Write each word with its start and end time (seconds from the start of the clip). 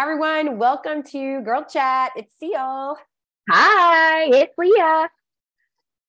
Hi, 0.00 0.04
everyone. 0.04 0.56
Welcome 0.56 1.02
to 1.10 1.42
Girl 1.42 1.62
Chat. 1.62 2.12
It's 2.16 2.32
Seal. 2.40 2.96
Hi, 3.50 4.30
it's 4.32 4.54
Leah. 4.56 5.10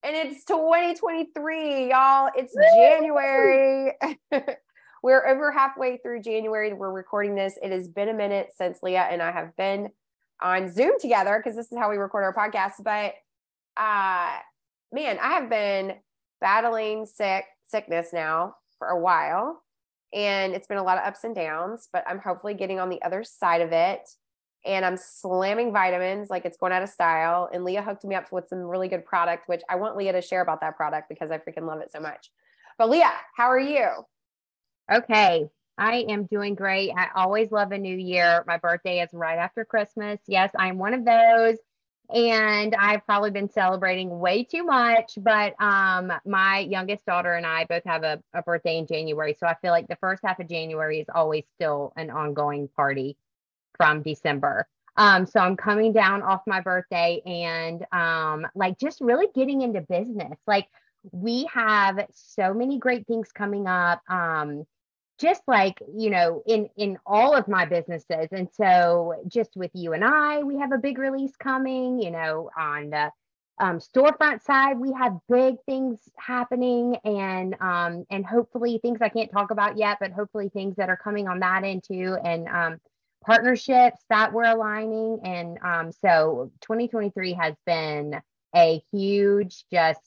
And 0.02 0.16
it's 0.16 0.46
2023, 0.46 1.90
y'all. 1.90 2.30
It's 2.34 2.54
Woo! 2.56 2.64
January. 2.74 3.92
We're 5.04 5.28
over 5.28 5.52
halfway 5.52 5.98
through 5.98 6.22
January. 6.22 6.72
We're 6.72 6.90
recording 6.90 7.36
this. 7.36 7.60
It 7.62 7.74
has 7.74 7.90
been 7.90 8.08
a 8.08 8.14
minute 8.14 8.52
since 8.58 8.82
Leah 8.82 9.10
and 9.12 9.22
I 9.22 9.30
have 9.30 9.54
been 9.58 9.90
on 10.42 10.72
Zoom 10.72 10.94
together 10.98 11.42
because 11.44 11.58
this 11.58 11.70
is 11.70 11.78
how 11.78 11.90
we 11.90 11.98
record 11.98 12.24
our 12.24 12.34
podcast. 12.34 12.82
But 12.82 13.16
uh 13.76 14.38
man, 14.94 15.20
I 15.22 15.34
have 15.34 15.50
been 15.50 15.96
battling 16.40 17.06
sick 17.06 17.44
sickness 17.68 18.14
now 18.14 18.56
for 18.80 18.88
a 18.88 18.98
while 18.98 19.62
and 20.14 20.54
it's 20.54 20.68
been 20.68 20.78
a 20.78 20.84
lot 20.84 20.98
of 20.98 21.06
ups 21.06 21.24
and 21.24 21.34
downs, 21.34 21.90
but 21.92 22.04
I'm 22.08 22.20
hopefully 22.20 22.54
getting 22.54 22.80
on 22.80 22.90
the 22.90 23.02
other 23.04 23.24
side 23.24 23.62
of 23.62 23.72
it. 23.72 24.10
And 24.66 24.86
I'm 24.86 24.98
slamming 24.98 25.74
vitamins 25.74 26.30
like 26.30 26.46
it's 26.46 26.58
going 26.58 26.72
out 26.72 26.84
of 26.84 26.90
style. 26.90 27.50
And 27.52 27.64
Leah 27.64 27.82
hooked 27.82 28.04
me 28.04 28.14
up 28.14 28.32
with 28.32 28.48
some 28.48 28.60
really 28.60 28.88
good 28.88 29.06
product, 29.06 29.50
which 29.50 29.62
I 29.70 29.76
want 29.76 29.98
Leah 29.98 30.14
to 30.14 30.22
share 30.22 30.42
about 30.42 30.62
that 30.62 30.78
product 30.78 31.10
because 31.10 31.32
I 31.32 31.40
freaking 31.40 31.66
love 31.66 31.82
it 31.82 31.92
so 31.92 32.00
much. 32.00 32.30
But 32.78 32.90
Leah, 32.90 33.12
how 33.36 33.46
are 33.46 33.60
you? 33.60 33.88
Okay. 34.92 35.50
I 35.78 36.06
am 36.10 36.26
doing 36.26 36.54
great. 36.54 36.92
I 36.96 37.08
always 37.16 37.52
love 37.52 37.72
a 37.72 37.78
new 37.78 37.96
year. 37.96 38.44
My 38.46 38.58
birthday 38.58 39.00
is 39.00 39.10
right 39.14 39.40
after 39.40 39.66
Christmas. 39.66 40.20
Yes, 40.28 40.52
I'm 40.56 40.78
one 40.78 40.94
of 40.94 41.06
those 41.06 41.58
and 42.14 42.76
I've 42.76 43.06
probably 43.06 43.32
been 43.32 43.50
celebrating 43.50 44.20
way 44.20 44.44
too 44.44 44.64
much. 44.64 45.14
But 45.18 45.54
um, 45.62 46.12
my 46.26 46.60
youngest 46.60 47.06
daughter 47.06 47.34
and 47.34 47.46
I 47.46 47.66
both 47.66 47.84
have 47.86 48.04
a, 48.04 48.22
a, 48.34 48.42
birthday 48.42 48.78
in 48.78 48.88
January, 48.88 49.36
so 49.40 49.48
I 49.48 49.56
feel 49.62 49.72
like 49.72 49.88
the 49.88 49.98
first 49.98 50.24
half 50.26 50.40
of 50.40 50.48
January 50.48 51.00
is 51.00 51.08
always 51.14 51.44
still 51.56 51.94
an 51.96 52.10
ongoing 52.10 52.68
party 52.76 53.18
from 53.78 54.02
December. 54.02 54.68
Um, 54.98 55.26
so 55.26 55.40
I'm 55.40 55.56
coming 55.56 55.94
down 55.94 56.22
off 56.22 56.42
my 56.46 56.62
birthday 56.62 57.22
and 57.26 57.86
um, 57.92 58.46
like 58.56 58.78
just 58.78 59.00
really 59.02 59.28
getting 59.34 59.62
into 59.62 59.82
business. 59.82 60.38
Like 60.48 60.68
we 61.12 61.48
have 61.54 62.06
so 62.12 62.54
many 62.54 62.78
great 62.78 63.08
things 63.08 63.32
coming 63.32 63.68
up. 63.68 64.02
Um, 64.10 64.66
just 65.22 65.42
like 65.48 65.80
you 65.96 66.10
know 66.10 66.42
in 66.48 66.68
in 66.76 66.98
all 67.06 67.36
of 67.36 67.48
my 67.48 67.66
businesses. 67.66 68.28
And 68.32 68.50
so 68.52 69.22
just 69.28 69.52
with 69.56 69.72
you 69.74 69.94
and 69.94 70.04
i 70.04 70.42
we 70.44 70.58
have 70.58 70.72
a 70.72 70.78
big 70.78 70.98
release 70.98 71.36
coming 71.38 72.02
you 72.02 72.12
know 72.12 72.50
on 72.58 72.90
the 72.90 73.12
um, 73.60 73.78
storefront 73.78 74.42
side. 74.42 74.80
We 74.80 74.92
have 74.94 75.20
big 75.30 75.56
things 75.68 76.00
happening 76.18 76.98
and 77.06 77.56
um, 77.62 78.06
and 78.10 78.26
hopefully 78.26 78.80
things 78.82 79.00
i 79.02 79.10
can't 79.10 79.32
talk 79.32 79.52
about 79.52 79.78
yet 79.78 79.98
but 80.02 80.12
hopefully 80.12 80.50
things 80.50 80.76
that 80.78 80.90
are 80.90 80.98
coming 80.98 81.28
on 81.28 81.40
that 81.40 81.64
end 81.64 81.84
too. 81.84 82.18
And 82.24 82.48
um, 82.48 82.80
partnerships 83.24 84.04
that 84.10 84.34
we're 84.34 84.46
aligning. 84.46 85.20
And 85.24 85.60
um, 85.64 85.92
so 85.92 86.52
2023 86.62 87.34
has 87.34 87.56
been 87.66 88.20
a 88.56 88.82
huge 88.92 89.64
just 89.72 90.02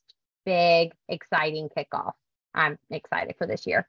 big 0.44 0.92
exciting 1.08 1.68
kickoff. 1.68 2.12
I'm 2.54 2.78
excited 2.90 3.36
for 3.38 3.46
this 3.46 3.66
year 3.66 3.88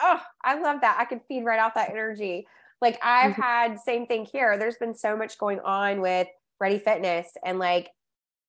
oh, 0.00 0.20
I 0.44 0.58
love 0.58 0.80
that. 0.82 0.96
I 0.98 1.04
could 1.04 1.20
feed 1.28 1.44
right 1.44 1.60
off 1.60 1.74
that 1.74 1.90
energy. 1.90 2.46
Like 2.80 2.98
I've 3.02 3.32
mm-hmm. 3.32 3.42
had 3.42 3.80
same 3.80 4.06
thing 4.06 4.24
here. 4.24 4.58
There's 4.58 4.76
been 4.76 4.94
so 4.94 5.16
much 5.16 5.38
going 5.38 5.60
on 5.60 6.00
with 6.00 6.28
Ready 6.60 6.78
Fitness 6.78 7.28
and 7.44 7.58
like 7.58 7.90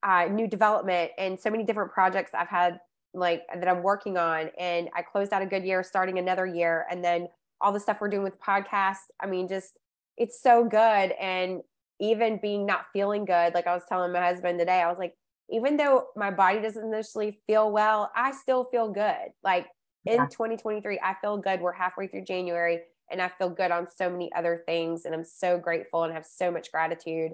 uh, 0.04 0.26
new 0.30 0.48
development 0.48 1.12
and 1.18 1.40
so 1.40 1.50
many 1.50 1.64
different 1.64 1.92
projects 1.92 2.32
I've 2.34 2.48
had 2.48 2.80
like 3.14 3.44
that 3.54 3.68
I'm 3.68 3.84
working 3.84 4.18
on. 4.18 4.50
And 4.60 4.90
I 4.96 5.02
closed 5.02 5.34
out 5.34 5.42
a 5.42 5.46
good 5.46 5.64
year, 5.64 5.84
starting 5.84 6.20
another 6.20 6.46
year, 6.46 6.86
and 6.92 7.04
then 7.04 7.28
all 7.62 7.72
the 7.72 7.80
stuff 7.80 8.00
we're 8.00 8.10
doing 8.10 8.24
with 8.24 8.40
podcasts. 8.40 9.10
I 9.20 9.28
mean, 9.28 9.48
just 9.48 9.78
it's 10.18 10.42
so 10.42 10.66
good. 10.66 11.14
And 11.20 11.62
even 12.00 12.40
being 12.42 12.66
not 12.66 12.86
feeling 12.94 13.26
good, 13.26 13.54
like 13.54 13.66
I 13.66 13.74
was 13.74 13.84
telling 13.88 14.12
my 14.12 14.26
husband 14.26 14.60
today, 14.60 14.82
I 14.82 14.90
was 14.90 15.00
like, 15.00 15.16
even 15.50 15.78
though 15.78 16.08
my 16.16 16.30
body 16.30 16.60
doesn't 16.60 16.84
initially 16.84 17.40
feel 17.48 17.72
well, 17.72 18.12
I 18.16 18.32
still 18.34 18.66
feel 18.66 18.92
good. 18.92 19.32
Like 19.44 19.68
in 20.08 20.28
2023, 20.30 21.00
I 21.04 21.16
feel 21.22 21.38
good. 21.38 21.62
We're 21.62 21.74
halfway 21.74 22.08
through 22.08 22.24
January 22.24 22.82
and 23.10 23.22
I 23.22 23.30
feel 23.30 23.50
good 23.50 23.72
on 23.72 23.88
so 23.94 24.10
many 24.10 24.32
other 24.34 24.64
things. 24.66 25.06
And 25.06 25.14
I'm 25.14 25.24
so 25.24 25.58
grateful 25.58 26.04
and 26.04 26.14
have 26.14 26.26
so 26.26 26.52
much 26.52 26.72
gratitude 26.72 27.32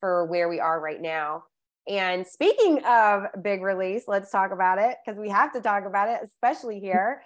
for 0.00 0.26
where 0.26 0.48
we 0.48 0.60
are 0.60 0.80
right 0.80 1.00
now. 1.00 1.44
And 1.88 2.26
speaking 2.26 2.82
of 2.84 3.24
big 3.42 3.62
release, 3.62 4.04
let's 4.08 4.30
talk 4.30 4.52
about 4.52 4.78
it 4.78 4.96
because 5.04 5.18
we 5.18 5.28
have 5.28 5.52
to 5.52 5.60
talk 5.60 5.84
about 5.84 6.08
it, 6.08 6.20
especially 6.22 6.80
here. 6.80 7.22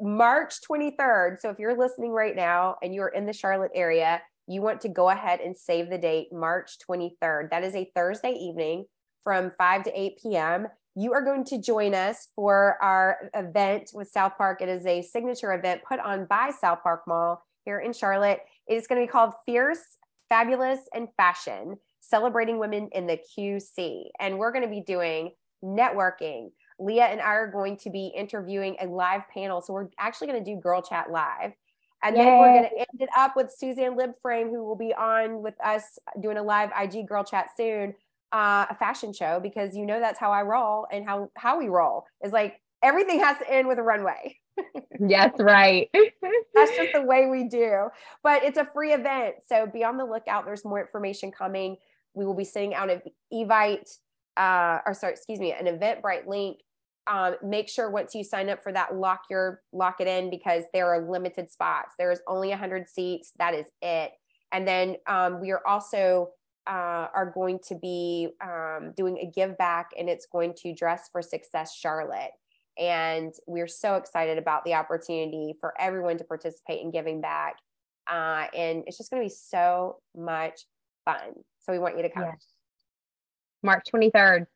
March 0.00 0.54
23rd. 0.68 1.38
So 1.40 1.50
if 1.50 1.58
you're 1.58 1.76
listening 1.76 2.12
right 2.12 2.36
now 2.36 2.76
and 2.82 2.94
you're 2.94 3.08
in 3.08 3.26
the 3.26 3.32
Charlotte 3.32 3.72
area, 3.74 4.20
you 4.46 4.60
want 4.60 4.80
to 4.82 4.88
go 4.88 5.10
ahead 5.10 5.40
and 5.40 5.56
save 5.56 5.88
the 5.88 5.98
date, 5.98 6.28
March 6.32 6.76
23rd. 6.88 7.50
That 7.50 7.64
is 7.64 7.74
a 7.74 7.90
Thursday 7.94 8.32
evening 8.32 8.86
from 9.24 9.50
5 9.50 9.84
to 9.84 10.00
8 10.00 10.18
p.m 10.22 10.66
you 10.94 11.12
are 11.12 11.22
going 11.22 11.44
to 11.44 11.58
join 11.58 11.94
us 11.94 12.28
for 12.36 12.76
our 12.82 13.30
event 13.34 13.90
with 13.94 14.08
South 14.08 14.36
Park. 14.36 14.60
It 14.60 14.68
is 14.68 14.84
a 14.84 15.02
signature 15.02 15.54
event 15.54 15.82
put 15.88 15.98
on 16.00 16.26
by 16.26 16.50
South 16.50 16.82
Park 16.82 17.02
Mall 17.06 17.42
here 17.64 17.78
in 17.78 17.92
Charlotte. 17.92 18.40
It 18.66 18.74
is 18.74 18.86
going 18.86 19.00
to 19.00 19.06
be 19.06 19.10
called 19.10 19.32
Fierce, 19.46 19.98
Fabulous, 20.28 20.80
and 20.94 21.08
Fashion, 21.16 21.76
celebrating 22.00 22.58
women 22.58 22.90
in 22.92 23.06
the 23.06 23.18
QC. 23.18 24.04
And 24.20 24.38
we're 24.38 24.52
going 24.52 24.64
to 24.64 24.70
be 24.70 24.82
doing 24.82 25.32
networking. 25.64 26.50
Leah 26.78 27.06
and 27.06 27.20
I 27.20 27.34
are 27.34 27.50
going 27.50 27.78
to 27.78 27.90
be 27.90 28.12
interviewing 28.14 28.76
a 28.80 28.86
live 28.86 29.22
panel. 29.32 29.62
So 29.62 29.72
we're 29.72 29.88
actually 29.98 30.26
going 30.26 30.44
to 30.44 30.54
do 30.54 30.60
Girl 30.60 30.82
Chat 30.82 31.10
Live. 31.10 31.52
And 32.04 32.16
Yay. 32.16 32.24
then 32.24 32.38
we're 32.38 32.52
going 32.52 32.64
to 32.64 32.78
end 32.78 33.00
it 33.00 33.08
up 33.16 33.34
with 33.36 33.50
Suzanne 33.50 33.96
Libframe, 33.96 34.50
who 34.50 34.64
will 34.64 34.76
be 34.76 34.92
on 34.92 35.40
with 35.40 35.54
us 35.64 35.98
doing 36.20 36.36
a 36.36 36.42
live 36.42 36.70
IG 36.78 37.06
Girl 37.06 37.24
Chat 37.24 37.48
soon 37.56 37.94
uh, 38.32 38.66
a 38.70 38.74
fashion 38.74 39.12
show 39.12 39.40
because 39.40 39.76
you 39.76 39.84
know 39.84 40.00
that's 40.00 40.18
how 40.18 40.32
I 40.32 40.42
roll 40.42 40.86
and 40.90 41.06
how 41.06 41.30
how 41.36 41.58
we 41.58 41.68
roll 41.68 42.04
is 42.24 42.32
like 42.32 42.60
everything 42.82 43.20
has 43.20 43.38
to 43.38 43.50
end 43.50 43.68
with 43.68 43.78
a 43.78 43.82
runway. 43.82 44.36
yes, 45.00 45.32
right. 45.38 45.88
that's 46.54 46.76
just 46.76 46.92
the 46.94 47.02
way 47.02 47.26
we 47.26 47.48
do. 47.48 47.88
But 48.22 48.44
it's 48.44 48.58
a 48.58 48.64
free 48.64 48.92
event, 48.92 49.36
so 49.46 49.66
be 49.66 49.84
on 49.84 49.96
the 49.96 50.04
lookout. 50.04 50.44
There's 50.44 50.64
more 50.64 50.80
information 50.80 51.30
coming. 51.30 51.76
We 52.14 52.26
will 52.26 52.34
be 52.34 52.44
sending 52.44 52.74
out 52.74 52.90
an 52.90 53.02
Evite, 53.32 53.98
uh, 54.36 54.78
or 54.86 54.94
sorry, 54.94 55.12
excuse 55.12 55.38
me, 55.38 55.52
an 55.52 55.66
Eventbrite 55.66 56.26
link. 56.26 56.58
Um, 57.06 57.36
make 57.42 57.68
sure 57.68 57.90
once 57.90 58.14
you 58.14 58.22
sign 58.22 58.48
up 58.48 58.62
for 58.62 58.72
that, 58.72 58.94
lock 58.94 59.22
your 59.28 59.62
lock 59.72 60.00
it 60.00 60.06
in 60.06 60.30
because 60.30 60.64
there 60.72 60.88
are 60.88 61.10
limited 61.10 61.50
spots. 61.50 61.94
There 61.98 62.12
is 62.12 62.20
only 62.28 62.50
100 62.50 62.88
seats. 62.88 63.32
That 63.38 63.54
is 63.54 63.66
it. 63.80 64.12
And 64.52 64.68
then 64.68 64.96
um, 65.08 65.40
we 65.40 65.50
are 65.50 65.66
also 65.66 66.28
uh, 66.66 67.08
are 67.14 67.32
going 67.34 67.58
to 67.68 67.74
be 67.74 68.28
um, 68.42 68.92
doing 68.96 69.18
a 69.18 69.26
give 69.26 69.56
back 69.58 69.90
and 69.98 70.08
it's 70.08 70.26
going 70.26 70.54
to 70.62 70.74
dress 70.74 71.08
for 71.10 71.22
success 71.22 71.74
charlotte. 71.74 72.30
And 72.78 73.34
we're 73.46 73.68
so 73.68 73.96
excited 73.96 74.38
about 74.38 74.64
the 74.64 74.74
opportunity 74.74 75.54
for 75.60 75.74
everyone 75.78 76.18
to 76.18 76.24
participate 76.24 76.80
in 76.80 76.90
giving 76.90 77.20
back 77.20 77.56
uh, 78.10 78.46
and 78.56 78.84
it's 78.86 78.98
just 78.98 79.10
going 79.10 79.22
to 79.22 79.26
be 79.26 79.34
so 79.34 79.98
much 80.16 80.62
fun. 81.04 81.34
So 81.60 81.72
we 81.72 81.78
want 81.78 81.96
you 81.96 82.02
to 82.02 82.08
come. 82.08 82.24
Yes. 82.24 82.46
march 83.62 83.86
23rd 83.94 84.46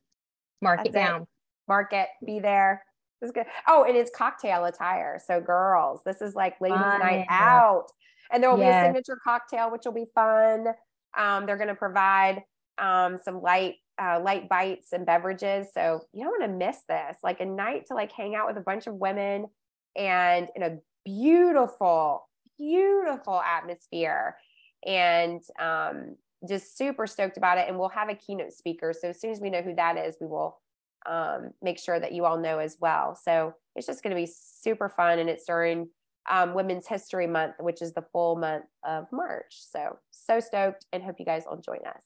mark 0.63 0.79
That's 0.79 0.91
it. 0.91 0.93
down. 0.93 1.23
It. 1.23 1.29
mark 1.69 1.93
it. 1.93 2.09
Be 2.25 2.41
there. 2.41 2.83
This 3.21 3.29
is 3.29 3.33
good. 3.33 3.47
Oh 3.67 3.85
and 3.85 3.97
it's 3.97 4.11
cocktail 4.15 4.65
attire. 4.65 5.21
So 5.25 5.41
girls 5.41 6.01
this 6.05 6.21
is 6.21 6.35
like 6.35 6.61
ladies 6.61 6.79
fun. 6.79 7.01
night 7.01 7.27
out. 7.29 7.87
And 8.33 8.43
there 8.43 8.51
will 8.51 8.59
yes. 8.59 8.87
be 8.87 8.89
a 8.89 8.89
signature 8.89 9.21
cocktail 9.23 9.71
which 9.71 9.83
will 9.85 9.93
be 9.93 10.07
fun 10.15 10.67
um, 11.17 11.47
they're 11.47 11.57
going 11.57 11.69
to 11.69 11.75
provide 11.75 12.43
um, 12.79 13.19
some 13.23 13.41
light 13.41 13.77
uh, 14.01 14.21
light 14.21 14.49
bites 14.49 14.93
and 14.93 15.07
beverages. 15.07 15.69
So 15.73 16.03
you 16.13 16.25
don't 16.25 16.39
want 16.39 16.51
to 16.51 16.67
miss 16.67 16.79
this. 16.89 17.17
Like 17.23 17.41
a 17.41 17.47
night 17.47 17.87
to 17.87 17.95
like 17.95 18.13
hang 18.13 18.35
out 18.35 18.47
with 18.47 18.59
a 18.59 18.61
bunch 18.61 18.87
of 18.87 18.95
women 18.95 19.47
and 19.97 20.49
in 20.55 20.63
a 20.63 20.77
beautiful, 21.05 22.29
beautiful 22.59 23.41
atmosphere. 23.41 24.37
And 24.85 25.43
um, 25.59 26.17
just 26.47 26.77
super 26.77 27.07
stoked 27.07 27.39
about 27.39 27.59
it. 27.59 27.69
And 27.69 27.79
we'll 27.79 27.89
have 27.89 28.11
a 28.11 28.15
keynote 28.15 28.53
speaker. 28.53 28.93
So 28.93 29.09
as 29.09 29.21
soon 29.21 29.31
as 29.31 29.41
we 29.41 29.51
know 29.51 29.63
who 29.63 29.75
that 29.77 29.97
is, 29.97 30.17
we 30.21 30.27
will 30.27 30.61
um, 31.07 31.53
make 31.63 31.79
sure 31.79 31.99
that 31.99 32.13
you 32.13 32.25
all 32.27 32.39
know 32.39 32.59
as 32.59 32.77
well. 32.81 33.19
So 33.21 33.55
it's 33.75 33.87
just 33.87 34.03
going 34.03 34.15
to 34.15 34.21
be 34.21 34.31
super 34.31 34.89
fun. 34.91 35.19
And 35.19 35.31
it's 35.31 35.47
during 35.47 35.89
um, 36.29 36.55
Women's 36.55 36.87
History 36.87 37.27
Month, 37.27 37.55
which 37.61 37.83
is 37.83 37.93
the 37.93 38.05
full 38.13 38.37
month 38.37 38.65
of 38.85 39.07
March. 39.13 39.55
So, 39.71 39.99
so 40.11 40.41
stoked 40.41 40.87
and 40.93 41.03
hope 41.03 41.17
you 41.19 41.25
guys 41.25 41.45
will 41.49 41.59
join 41.59 41.81
us. 41.87 42.03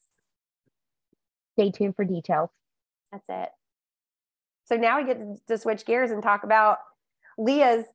Stay 1.53 1.71
tuned 1.71 1.95
for 1.95 2.05
details. 2.05 2.49
That's 3.11 3.27
it. 3.29 3.49
So 4.65 4.77
now 4.77 4.99
we 4.99 5.05
get 5.05 5.19
to 5.47 5.57
switch 5.57 5.85
gears 5.85 6.11
and 6.11 6.23
talk 6.23 6.43
about 6.43 6.77
Leah's 7.37 7.85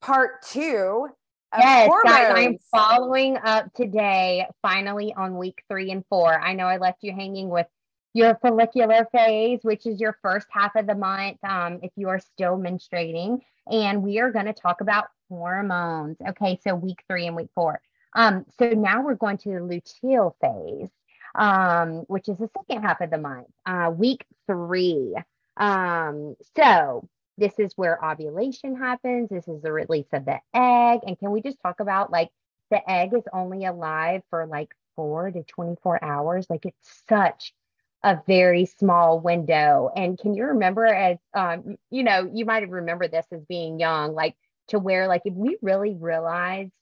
part 0.00 0.42
two. 0.42 1.08
yes, 1.56 1.90
guys, 2.04 2.32
I'm 2.34 2.58
following 2.70 3.38
up 3.42 3.72
today, 3.74 4.46
finally 4.60 5.14
on 5.16 5.38
week 5.38 5.62
three 5.70 5.90
and 5.90 6.04
four. 6.10 6.38
I 6.38 6.52
know 6.52 6.66
I 6.66 6.76
left 6.76 7.02
you 7.02 7.12
hanging 7.12 7.48
with 7.48 7.66
your 8.12 8.38
follicular 8.42 9.06
phase, 9.12 9.60
which 9.62 9.86
is 9.86 10.00
your 10.00 10.18
first 10.20 10.46
half 10.50 10.76
of 10.76 10.86
the 10.86 10.94
month, 10.94 11.38
um, 11.44 11.78
if 11.82 11.92
you 11.96 12.08
are 12.08 12.18
still 12.18 12.58
menstruating. 12.58 13.38
And 13.70 14.02
we 14.02 14.18
are 14.18 14.30
going 14.30 14.46
to 14.46 14.52
talk 14.52 14.80
about 14.80 15.06
hormones. 15.28 16.16
Okay, 16.30 16.58
so 16.62 16.74
week 16.74 17.02
three 17.08 17.26
and 17.26 17.36
week 17.36 17.50
four. 17.54 17.80
Um, 18.14 18.46
so 18.58 18.70
now 18.70 19.02
we're 19.02 19.14
going 19.14 19.38
to 19.38 19.50
the 19.50 19.60
luteal 19.60 20.34
phase, 20.40 20.90
um, 21.34 22.04
which 22.08 22.28
is 22.28 22.38
the 22.38 22.50
second 22.56 22.82
half 22.82 23.00
of 23.00 23.10
the 23.10 23.18
month, 23.18 23.48
uh, 23.66 23.92
week 23.94 24.24
three. 24.46 25.14
Um, 25.56 26.36
so 26.56 27.08
this 27.36 27.58
is 27.58 27.72
where 27.76 28.04
ovulation 28.04 28.76
happens. 28.76 29.28
This 29.28 29.46
is 29.48 29.62
the 29.62 29.72
release 29.72 30.08
of 30.12 30.24
the 30.24 30.40
egg. 30.54 31.00
And 31.06 31.18
can 31.18 31.30
we 31.30 31.40
just 31.40 31.60
talk 31.60 31.80
about 31.80 32.10
like 32.10 32.30
the 32.70 32.90
egg 32.90 33.14
is 33.14 33.24
only 33.32 33.64
alive 33.64 34.22
for 34.30 34.46
like 34.46 34.74
four 34.96 35.30
to 35.30 35.42
24 35.44 36.02
hours? 36.04 36.46
Like 36.50 36.66
it's 36.66 37.04
such 37.08 37.54
a 38.02 38.20
very 38.26 38.64
small 38.64 39.20
window. 39.20 39.90
And 39.94 40.18
can 40.18 40.34
you 40.34 40.44
remember 40.46 40.86
as 40.86 41.18
um, 41.34 41.76
you 41.90 42.02
know, 42.02 42.28
you 42.32 42.44
might 42.44 42.62
have 42.62 42.70
remembered 42.70 43.12
this 43.12 43.26
as 43.32 43.44
being 43.48 43.78
young, 43.78 44.14
like 44.14 44.34
to 44.68 44.78
where 44.78 45.08
like 45.08 45.22
if 45.24 45.34
we 45.34 45.56
really 45.62 45.94
realized 45.94 46.72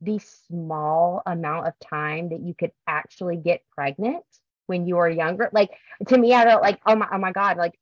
the 0.00 0.18
small 0.48 1.22
amount 1.26 1.68
of 1.68 1.74
time 1.78 2.30
that 2.30 2.40
you 2.40 2.54
could 2.54 2.72
actually 2.86 3.36
get 3.36 3.62
pregnant 3.74 4.24
when 4.66 4.86
you 4.86 4.96
were 4.96 5.08
younger, 5.08 5.48
like 5.52 5.70
to 6.08 6.18
me, 6.18 6.34
I 6.34 6.44
felt 6.44 6.62
like, 6.62 6.80
oh 6.86 6.96
my, 6.96 7.08
oh 7.12 7.18
my 7.18 7.32
God, 7.32 7.56
like 7.56 7.78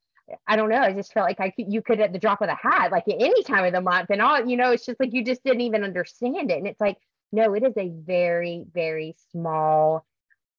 I 0.46 0.56
don't 0.56 0.68
know. 0.68 0.80
I 0.80 0.92
just 0.92 1.12
felt 1.12 1.26
like 1.26 1.40
I 1.40 1.50
could, 1.50 1.72
you 1.72 1.82
could 1.82 2.00
at 2.00 2.12
the 2.12 2.18
drop 2.18 2.40
of 2.40 2.48
a 2.48 2.54
hat, 2.54 2.92
like 2.92 3.08
at 3.08 3.20
any 3.20 3.42
time 3.42 3.64
of 3.64 3.72
the 3.72 3.80
month, 3.80 4.10
and 4.10 4.22
all, 4.22 4.46
you 4.46 4.56
know, 4.56 4.70
it's 4.70 4.86
just 4.86 5.00
like 5.00 5.12
you 5.12 5.24
just 5.24 5.42
didn't 5.44 5.62
even 5.62 5.84
understand 5.84 6.50
it. 6.50 6.58
And 6.58 6.66
it's 6.66 6.80
like, 6.80 6.98
no, 7.32 7.54
it 7.54 7.62
is 7.62 7.76
a 7.76 7.88
very, 7.88 8.64
very 8.72 9.16
small 9.32 10.06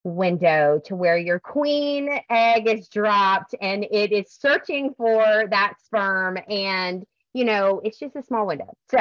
window 0.03 0.81
to 0.85 0.95
where 0.95 1.17
your 1.17 1.39
queen 1.39 2.09
egg 2.29 2.67
is 2.67 2.87
dropped 2.87 3.53
and 3.61 3.85
it 3.91 4.11
is 4.11 4.31
searching 4.31 4.93
for 4.95 5.45
that 5.49 5.73
sperm. 5.83 6.37
And, 6.49 7.05
you 7.33 7.45
know, 7.45 7.81
it's 7.83 7.99
just 7.99 8.15
a 8.15 8.23
small 8.23 8.47
window. 8.47 8.75
So 8.89 8.97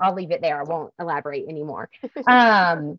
I'll 0.00 0.14
leave 0.14 0.30
it 0.30 0.42
there. 0.42 0.60
I 0.60 0.64
won't 0.64 0.92
elaborate 1.00 1.48
anymore. 1.48 1.88
um, 2.26 2.98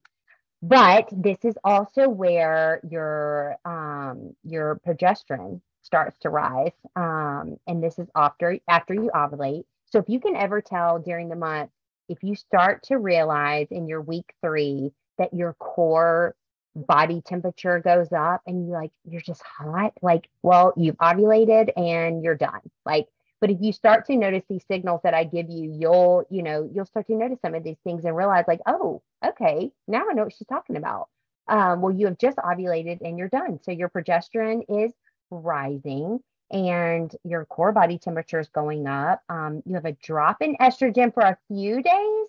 but 0.62 1.08
this 1.12 1.38
is 1.44 1.56
also 1.64 2.10
where 2.10 2.82
your 2.90 3.58
um, 3.66 4.36
your 4.44 4.80
progesterone 4.86 5.62
starts 5.84 6.18
to 6.20 6.30
rise. 6.30 6.74
Um, 6.96 7.58
and 7.68 7.84
this 7.84 8.00
is 8.00 8.08
after 8.16 8.60
after 8.68 8.94
you 8.94 9.12
ovulate. 9.14 9.66
So 9.86 10.00
if 10.00 10.10
you 10.10 10.20
can 10.20 10.36
ever 10.36 10.62
tell 10.62 11.00
during 11.00 11.30
the 11.30 11.36
month, 11.36 11.70
if 12.10 12.24
you 12.24 12.36
start 12.36 12.84
to 12.84 12.98
realize 12.98 13.68
in 13.72 13.88
your 13.88 14.02
week 14.02 14.34
three 14.42 14.92
that 15.18 15.34
your 15.34 15.54
core 15.54 16.36
body 16.76 17.22
temperature 17.22 17.80
goes 17.80 18.12
up 18.12 18.42
and 18.46 18.68
you 18.68 18.74
like 18.74 18.92
you're 19.06 19.22
just 19.22 19.42
hot, 19.44 19.94
like, 20.02 20.30
well, 20.44 20.74
you've 20.76 20.98
ovulated 20.98 21.72
and 21.78 22.24
you're 22.24 22.36
done. 22.36 22.62
Like, 22.86 23.08
but 23.40 23.52
if 23.52 23.58
you 23.62 23.72
start 23.72 24.06
to 24.06 24.16
notice 24.16 24.44
these 24.50 24.66
signals 24.68 25.02
that 25.04 25.14
I 25.14 25.24
give 25.24 25.50
you, 25.50 25.72
you'll, 25.80 26.26
you 26.30 26.44
know, 26.44 26.70
you'll 26.74 26.86
start 26.86 27.08
to 27.08 27.16
notice 27.16 27.40
some 27.42 27.56
of 27.56 27.64
these 27.64 27.78
things 27.84 28.06
and 28.06 28.16
realize, 28.16 28.46
like, 28.48 28.62
oh, 28.66 29.02
okay, 29.26 29.72
now 29.88 30.06
I 30.10 30.14
know 30.14 30.24
what 30.24 30.34
she's 30.34 30.48
talking 30.48 30.76
about. 30.76 31.10
Um, 31.48 31.82
well, 31.82 31.94
you 31.94 32.08
have 32.08 32.18
just 32.18 32.38
ovulated 32.38 33.00
and 33.02 33.18
you're 33.18 33.30
done. 33.30 33.60
So 33.64 33.72
your 33.72 33.90
progesterone 33.90 34.64
is 34.68 34.92
rising 35.30 36.20
and 36.52 37.14
your 37.24 37.46
core 37.46 37.72
body 37.72 37.98
temperature 37.98 38.40
is 38.40 38.50
going 38.50 38.88
up. 38.88 39.22
Um, 39.30 39.62
you 39.66 39.76
have 39.76 39.86
a 39.86 39.94
drop 39.94 40.42
in 40.42 40.56
estrogen 40.58 41.14
for 41.14 41.24
a 41.24 41.38
few 41.48 41.82
days, 41.82 42.28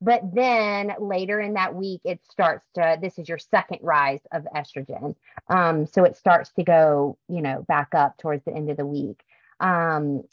but 0.00 0.22
then 0.34 0.94
later 0.98 1.40
in 1.40 1.54
that 1.54 1.74
week, 1.74 2.00
it 2.04 2.20
starts 2.30 2.66
to, 2.74 2.98
this 3.00 3.18
is 3.18 3.28
your 3.28 3.38
second 3.38 3.78
rise 3.82 4.20
of 4.32 4.46
estrogen. 4.54 5.14
Um, 5.48 5.86
so 5.86 6.04
it 6.04 6.16
starts 6.16 6.52
to 6.52 6.64
go, 6.64 7.18
you 7.28 7.42
know, 7.42 7.64
back 7.68 7.94
up 7.94 8.16
towards 8.18 8.44
the 8.44 8.54
end 8.54 8.70
of 8.70 8.76
the 8.76 8.86
week. 8.86 9.22
Um, 9.60 10.24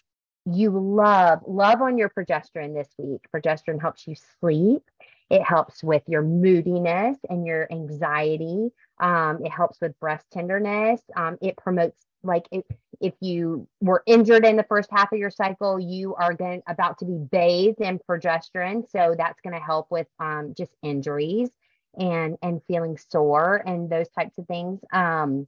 you 0.46 0.72
love, 0.72 1.40
love 1.48 1.82
on 1.82 1.98
your 1.98 2.10
progesterone 2.10 2.74
this 2.74 2.90
week. 2.98 3.22
Progesterone 3.34 3.82
helps 3.82 4.08
you 4.08 4.16
sleep. 4.40 4.84
It 5.30 5.42
helps 5.42 5.84
with 5.84 6.04
your 6.08 6.22
moodiness 6.22 7.18
and 7.30 7.46
your 7.46 7.68
anxiety. 7.72 8.70
Um, 9.00 9.44
it 9.44 9.52
helps 9.52 9.80
with 9.82 10.00
breast 10.00 10.26
tenderness. 10.32 11.02
Um, 11.16 11.38
it 11.42 11.58
promotes 11.58 12.06
like 12.24 12.46
if, 12.52 12.64
if 13.00 13.14
you 13.20 13.68
were 13.82 14.04
injured 14.06 14.46
in 14.46 14.56
the 14.56 14.64
first 14.64 14.90
half 14.92 15.12
of 15.12 15.20
your 15.20 15.30
cycle, 15.30 15.80
you 15.80 16.16
are 16.16 16.34
going 16.34 16.62
about 16.68 17.00
to 17.00 17.06
be 17.06 17.18
bathed 17.18 17.82
in 17.82 18.00
progesterone. 18.00 18.90
So 18.90 19.16
that's 19.18 19.42
going 19.42 19.54
to 19.54 19.60
help 19.60 19.88
with 19.90 20.08
um, 20.20 20.54
just 20.58 20.72
injuries 20.84 21.50
and 21.98 22.38
and 22.42 22.62
feeling 22.68 22.98
sore 22.98 23.62
and 23.66 23.90
those 23.90 24.10
types 24.10 24.38
of 24.38 24.48
things. 24.48 24.80
Um, 24.92 25.48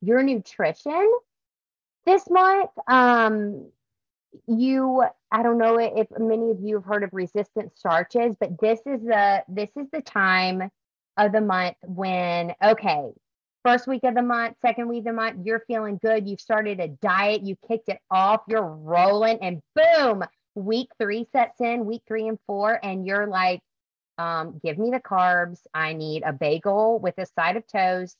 your 0.00 0.22
nutrition 0.22 1.10
this 2.04 2.28
month, 2.28 2.70
um, 2.86 3.66
you 4.46 5.04
I 5.30 5.42
don't 5.42 5.58
know 5.58 5.78
if 5.78 6.08
many 6.18 6.50
of 6.50 6.60
you 6.60 6.76
have 6.76 6.84
heard 6.84 7.04
of 7.04 7.10
resistant 7.12 7.76
starches, 7.76 8.36
but 8.38 8.60
this 8.60 8.80
is 8.86 9.02
the 9.02 9.44
this 9.48 9.70
is 9.76 9.86
the 9.92 10.02
time 10.02 10.70
of 11.16 11.32
the 11.32 11.40
month 11.40 11.76
when 11.82 12.54
okay 12.62 13.10
first 13.64 13.86
week 13.86 14.04
of 14.04 14.14
the 14.14 14.22
month, 14.22 14.56
second 14.60 14.88
week 14.88 15.00
of 15.00 15.04
the 15.06 15.12
month, 15.12 15.44
you're 15.44 15.64
feeling 15.66 15.98
good. 16.02 16.28
You've 16.28 16.40
started 16.40 16.80
a 16.80 16.88
diet, 16.88 17.42
you 17.42 17.56
kicked 17.66 17.88
it 17.88 17.98
off, 18.10 18.42
you're 18.46 18.62
rolling, 18.62 19.38
and 19.40 19.62
boom, 19.74 20.22
week 20.54 20.90
three 21.00 21.26
sets 21.32 21.60
in, 21.60 21.86
week 21.86 22.02
three 22.06 22.28
and 22.28 22.38
four, 22.46 22.78
and 22.84 23.06
you're 23.06 23.26
like, 23.26 23.60
um, 24.18 24.60
give 24.62 24.78
me 24.78 24.90
the 24.90 25.00
carbs. 25.00 25.60
I 25.72 25.94
need 25.94 26.22
a 26.24 26.32
bagel 26.32 27.00
with 27.00 27.14
a 27.18 27.26
side 27.26 27.56
of 27.56 27.66
toast. 27.66 28.16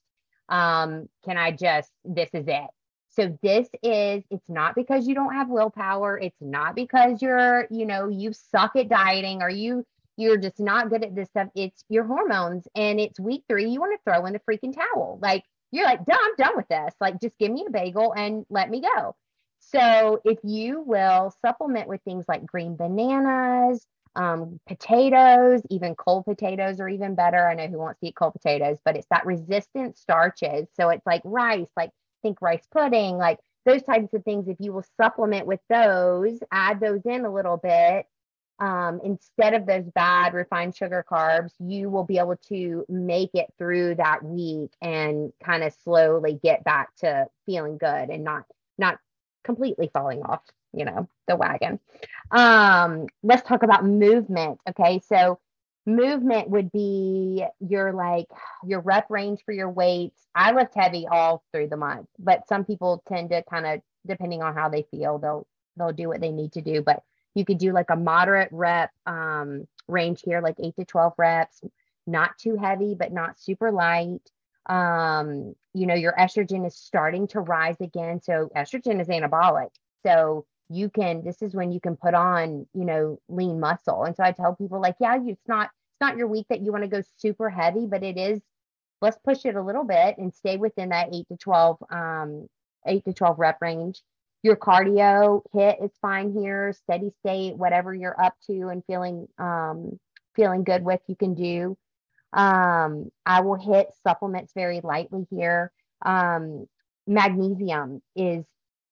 Um, 0.49 1.09
can 1.25 1.37
I 1.37 1.53
just, 1.53 1.91
this 2.05 2.31
is 2.33 2.47
it. 2.49 2.71
So 3.15 3.39
this 3.43 3.69
is, 3.83 4.25
it's 4.31 4.49
not 4.49 4.75
because 4.75 5.07
you 5.07 5.15
don't 5.15 5.35
have 5.35 5.49
willpower. 5.49 6.19
It's 6.19 6.41
not 6.41 6.75
because 6.75 7.23
you're, 7.23 7.67
you 7.71 7.87
know, 7.87 8.09
you 8.09 8.33
suck 8.33 8.77
at 8.77 8.89
dieting 8.89 9.43
or 9.43 9.51
you 9.51 9.85
you're 10.17 10.37
just 10.37 10.61
not 10.61 10.91
good 10.91 11.05
at 11.05 11.15
this 11.15 11.29
stuff. 11.29 11.49
It's 11.55 11.85
your 11.89 12.05
hormones 12.05 12.69
and 12.75 13.01
it's 13.01 13.19
week 13.19 13.45
three. 13.49 13.69
You 13.69 13.81
want 13.81 13.99
to 13.99 14.03
throw 14.05 14.27
in 14.27 14.33
the 14.33 14.41
freaking 14.41 14.75
towel. 14.75 15.19
Like 15.21 15.45
you're 15.73 15.85
like, 15.85 16.05
done, 16.05 16.19
I'm 16.23 16.37
done 16.37 16.57
with 16.57 16.69
this. 16.69 16.95
Like 17.01 17.21
just 17.21 17.39
give 17.39 17.51
me 17.51 17.65
a 17.67 17.71
bagel 17.71 18.13
and 18.17 18.47
let 18.49 18.71
me 18.71 18.81
go. 18.81 19.17
So 19.59 20.21
if 20.25 20.39
you 20.45 20.83
will 20.83 21.35
supplement 21.45 21.89
with 21.89 22.01
things 22.03 22.27
like 22.29 22.47
green 22.47 22.77
bananas, 22.77 23.85
um, 24.15 24.61
potatoes, 24.67 25.63
even 25.71 25.97
cold 25.97 26.25
potatoes 26.25 26.79
are 26.79 26.89
even 26.89 27.17
better. 27.17 27.49
I 27.49 27.55
know 27.55 27.67
who 27.67 27.79
wants 27.79 27.99
to 28.01 28.07
eat 28.07 28.15
cold 28.15 28.35
potatoes, 28.35 28.79
but 28.85 28.97
it's 28.97 29.09
that 29.11 29.27
resistant 29.27 29.99
starches. 29.99 30.69
So 30.75 30.91
it's 30.91 31.05
like 31.05 31.23
rice, 31.25 31.71
like 31.77 31.91
think 32.25 32.43
rice 32.43 32.67
pudding, 32.73 33.17
like 33.19 33.39
those 33.67 33.83
types 33.83 34.13
of 34.15 34.25
things. 34.25 34.49
If 34.49 34.57
you 34.59 34.73
will 34.73 34.85
supplement 35.01 35.47
with 35.47 35.61
those, 35.69 36.41
add 36.51 36.81
those 36.81 37.03
in 37.05 37.25
a 37.25 37.33
little 37.33 37.57
bit, 37.57 38.07
um, 38.61 39.01
instead 39.05 39.55
of 39.55 39.67
those 39.67 39.85
bad 39.95 40.33
refined 40.33 40.77
sugar 40.77 41.05
carbs, 41.09 41.53
you 41.59 41.91
will 41.91 42.05
be 42.05 42.19
able 42.19 42.37
to 42.49 42.85
make 42.89 43.31
it 43.35 43.53
through 43.59 43.97
that 43.97 44.25
week 44.25 44.71
and 44.81 45.33
kind 45.45 45.63
of 45.65 45.75
slowly 45.83 46.39
get 46.43 46.63
back 46.65 46.95
to 46.97 47.27
feeling 47.47 47.79
good 47.79 48.11
and 48.11 48.25
not 48.25 48.45
not 48.79 48.99
completely 49.43 49.91
falling 49.93 50.23
off, 50.23 50.43
you 50.73 50.85
know, 50.85 51.09
the 51.27 51.37
wagon. 51.37 51.81
Um, 52.31 53.07
let's 53.23 53.47
talk 53.47 53.63
about 53.63 53.85
movement. 53.85 54.61
Okay, 54.69 55.01
so 55.05 55.39
movement 55.87 56.49
would 56.51 56.73
be 56.73 57.45
your 57.61 57.93
like 57.93 58.27
your 58.65 58.81
rep 58.81 59.11
range 59.11 59.43
for 59.45 59.53
your 59.53 59.71
weights. 59.71 60.27
I 60.35 60.53
lift 60.53 60.75
heavy 60.75 61.07
all 61.11 61.45
through 61.53 61.69
the 61.69 61.77
month, 61.77 62.09
but 62.19 62.49
some 62.49 62.65
people 62.65 63.03
tend 63.07 63.31
to 63.31 63.43
kind 63.45 63.67
of 63.67 63.81
depending 64.07 64.43
on 64.43 64.55
how 64.55 64.69
they 64.69 64.87
feel, 64.91 65.19
they'll 65.19 65.47
they'll 65.77 65.93
do 65.93 66.09
what 66.09 66.21
they 66.21 66.31
need 66.31 66.53
to 66.53 66.63
do. 66.63 66.83
But 66.83 67.03
you 67.35 67.45
could 67.45 67.59
do 67.59 67.73
like 67.73 67.91
a 67.91 67.97
moderate 67.97 68.49
rep 68.53 68.91
um, 69.07 69.67
range 69.89 70.23
here, 70.25 70.41
like 70.41 70.57
eight 70.63 70.77
to 70.77 70.85
12 70.85 71.15
reps, 71.19 71.61
not 72.07 72.39
too 72.39 72.57
heavy, 72.57 72.95
but 72.95 73.13
not 73.13 73.39
super 73.39 73.71
light. 73.73 74.21
Um, 74.67 75.55
you 75.75 75.87
know, 75.87 75.95
your 75.95 76.15
estrogen 76.19 76.67
is 76.67 76.77
starting 76.77 77.27
to 77.29 77.41
rise 77.41 77.81
again. 77.81 78.23
So 78.23 78.51
estrogen 78.57 79.01
is 79.01 79.09
anabolic. 79.09 79.71
So 80.05 80.47
you 80.69 80.89
can, 80.89 81.25
this 81.25 81.43
is 81.43 81.55
when 81.55 81.73
you 81.73 81.81
can 81.81 81.97
put 81.97 82.15
on, 82.15 82.67
you 82.75 82.85
know, 82.85 83.19
lean 83.29 83.61
muscle. 83.61 84.05
And 84.05 84.17
so 84.17 84.23
I 84.23 84.33
tell 84.33 84.55
people 84.55 84.81
like, 84.81 84.97
yeah, 85.01 85.19
it's 85.23 85.49
not, 85.49 85.67
it's 85.67 86.01
not 86.01 86.17
your 86.17 86.27
week 86.27 86.47
that 86.49 86.63
you 86.63 86.73
want 86.73 86.85
to 86.85 86.89
go 86.89 87.03
super 87.19 87.51
heavy, 87.51 87.87
but 87.87 88.03
it 88.03 88.17
is, 88.17 88.41
let's 89.01 89.19
push 89.25 89.45
it 89.45 89.57
a 89.57 89.63
little 89.63 89.85
bit 89.85 90.17
and 90.19 90.33
stay 90.35 90.57
within 90.57 90.89
that 90.91 91.09
eight 91.13 91.29
to 91.29 91.37
12, 91.37 91.83
um, 91.91 92.49
eight 92.87 93.05
to 93.05 93.13
12 93.13 93.39
rep 93.39 93.61
range. 93.61 94.03
Your 94.43 94.57
cardio 94.57 95.43
HIIT 95.55 95.83
is 95.85 95.91
fine 96.03 96.33
here 96.33 96.75
steady 96.75 97.11
state 97.21 97.57
whatever 97.57 97.95
you're 97.95 98.21
up 98.23 98.35
to 98.47 98.69
and 98.69 98.85
feeling 98.87 99.27
um, 99.39 99.99
feeling 100.37 100.65
good 100.65 100.85
with 100.85 101.01
you 101.07 101.17
can 101.17 101.35
do. 101.35 101.79
Um, 102.35 103.11
i 103.25 103.41
will 103.41 103.55
hit 103.55 103.89
supplements 104.03 104.53
very 104.55 104.81
lightly 104.83 105.27
here. 105.31 105.73
Um, 106.05 106.67
magnesium 107.07 108.03
is 108.17 108.45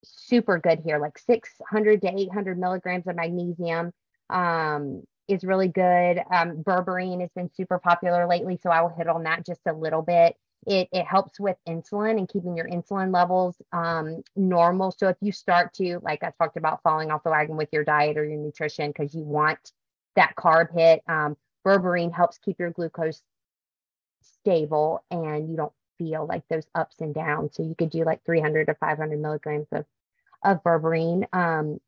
super 0.04 0.58
good 0.58 0.80
here 0.84 0.98
like 0.98 1.18
600 1.18 2.02
to 2.02 2.20
800 2.20 2.58
milligrams 2.58 3.06
of 3.06 3.16
magnesium 3.16 3.92
um, 4.30 5.02
is 5.28 5.44
really 5.44 5.68
good 5.68 6.18
um, 6.30 6.62
berberine 6.62 7.20
has 7.20 7.30
been 7.34 7.50
super 7.54 7.78
popular 7.78 8.26
lately 8.26 8.58
so 8.62 8.70
i 8.70 8.80
will 8.80 8.94
hit 8.96 9.08
on 9.08 9.22
that 9.24 9.46
just 9.46 9.60
a 9.66 9.72
little 9.72 10.02
bit 10.02 10.36
it, 10.66 10.88
it 10.92 11.04
helps 11.04 11.40
with 11.40 11.56
insulin 11.68 12.18
and 12.18 12.28
keeping 12.28 12.56
your 12.56 12.68
insulin 12.68 13.12
levels 13.12 13.60
um, 13.72 14.22
normal. 14.36 14.92
So 14.92 15.08
if 15.08 15.16
you 15.20 15.32
start 15.32 15.74
to, 15.74 15.98
like 16.02 16.22
I 16.22 16.32
talked 16.38 16.56
about, 16.56 16.82
falling 16.82 17.10
off 17.10 17.24
the 17.24 17.30
wagon 17.30 17.56
with 17.56 17.68
your 17.72 17.84
diet 17.84 18.16
or 18.16 18.24
your 18.24 18.38
nutrition 18.38 18.90
because 18.90 19.14
you 19.14 19.22
want 19.22 19.72
that 20.14 20.34
carb 20.36 20.72
hit, 20.72 21.02
um, 21.08 21.36
berberine 21.66 22.12
helps 22.12 22.38
keep 22.38 22.60
your 22.60 22.70
glucose 22.70 23.22
stable 24.22 25.04
and 25.10 25.50
you 25.50 25.56
don't 25.56 25.72
feel 26.02 26.26
like 26.26 26.42
those 26.48 26.66
ups 26.74 26.96
and 27.00 27.14
downs. 27.14 27.54
So 27.54 27.62
you 27.62 27.74
could 27.74 27.90
do 27.90 28.04
like 28.04 28.24
300 28.24 28.66
to 28.66 28.74
500 28.74 29.20
milligrams 29.20 29.68
of, 29.72 29.84
of 30.44 30.62
berberine. 30.62 31.24
Um, 31.32 31.80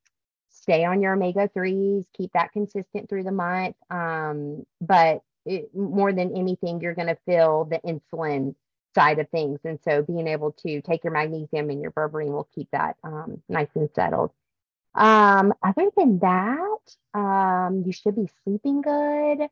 stay 0.50 0.84
on 0.84 1.02
your 1.02 1.14
omega 1.14 1.50
3s, 1.54 2.06
keep 2.16 2.32
that 2.32 2.52
consistent 2.52 3.08
through 3.08 3.24
the 3.24 3.32
month. 3.32 3.76
Um, 3.90 4.64
but 4.80 5.22
it, 5.44 5.74
more 5.74 6.12
than 6.12 6.36
anything, 6.36 6.80
you're 6.80 6.94
going 6.94 7.08
to 7.08 7.18
feel 7.26 7.64
the 7.64 7.80
insulin 7.80 8.54
side 8.94 9.18
of 9.18 9.28
things. 9.30 9.60
And 9.64 9.78
so 9.84 10.02
being 10.02 10.28
able 10.28 10.52
to 10.64 10.80
take 10.82 11.04
your 11.04 11.12
magnesium 11.12 11.70
and 11.70 11.82
your 11.82 11.90
berberine 11.90 12.32
will 12.32 12.48
keep 12.54 12.68
that 12.70 12.96
um, 13.02 13.42
nice 13.48 13.68
and 13.74 13.90
settled. 13.94 14.30
Um, 14.94 15.52
other 15.62 15.90
than 15.96 16.20
that, 16.20 17.18
um, 17.18 17.82
you 17.84 17.92
should 17.92 18.14
be 18.14 18.30
sleeping 18.44 18.80
good 18.80 19.48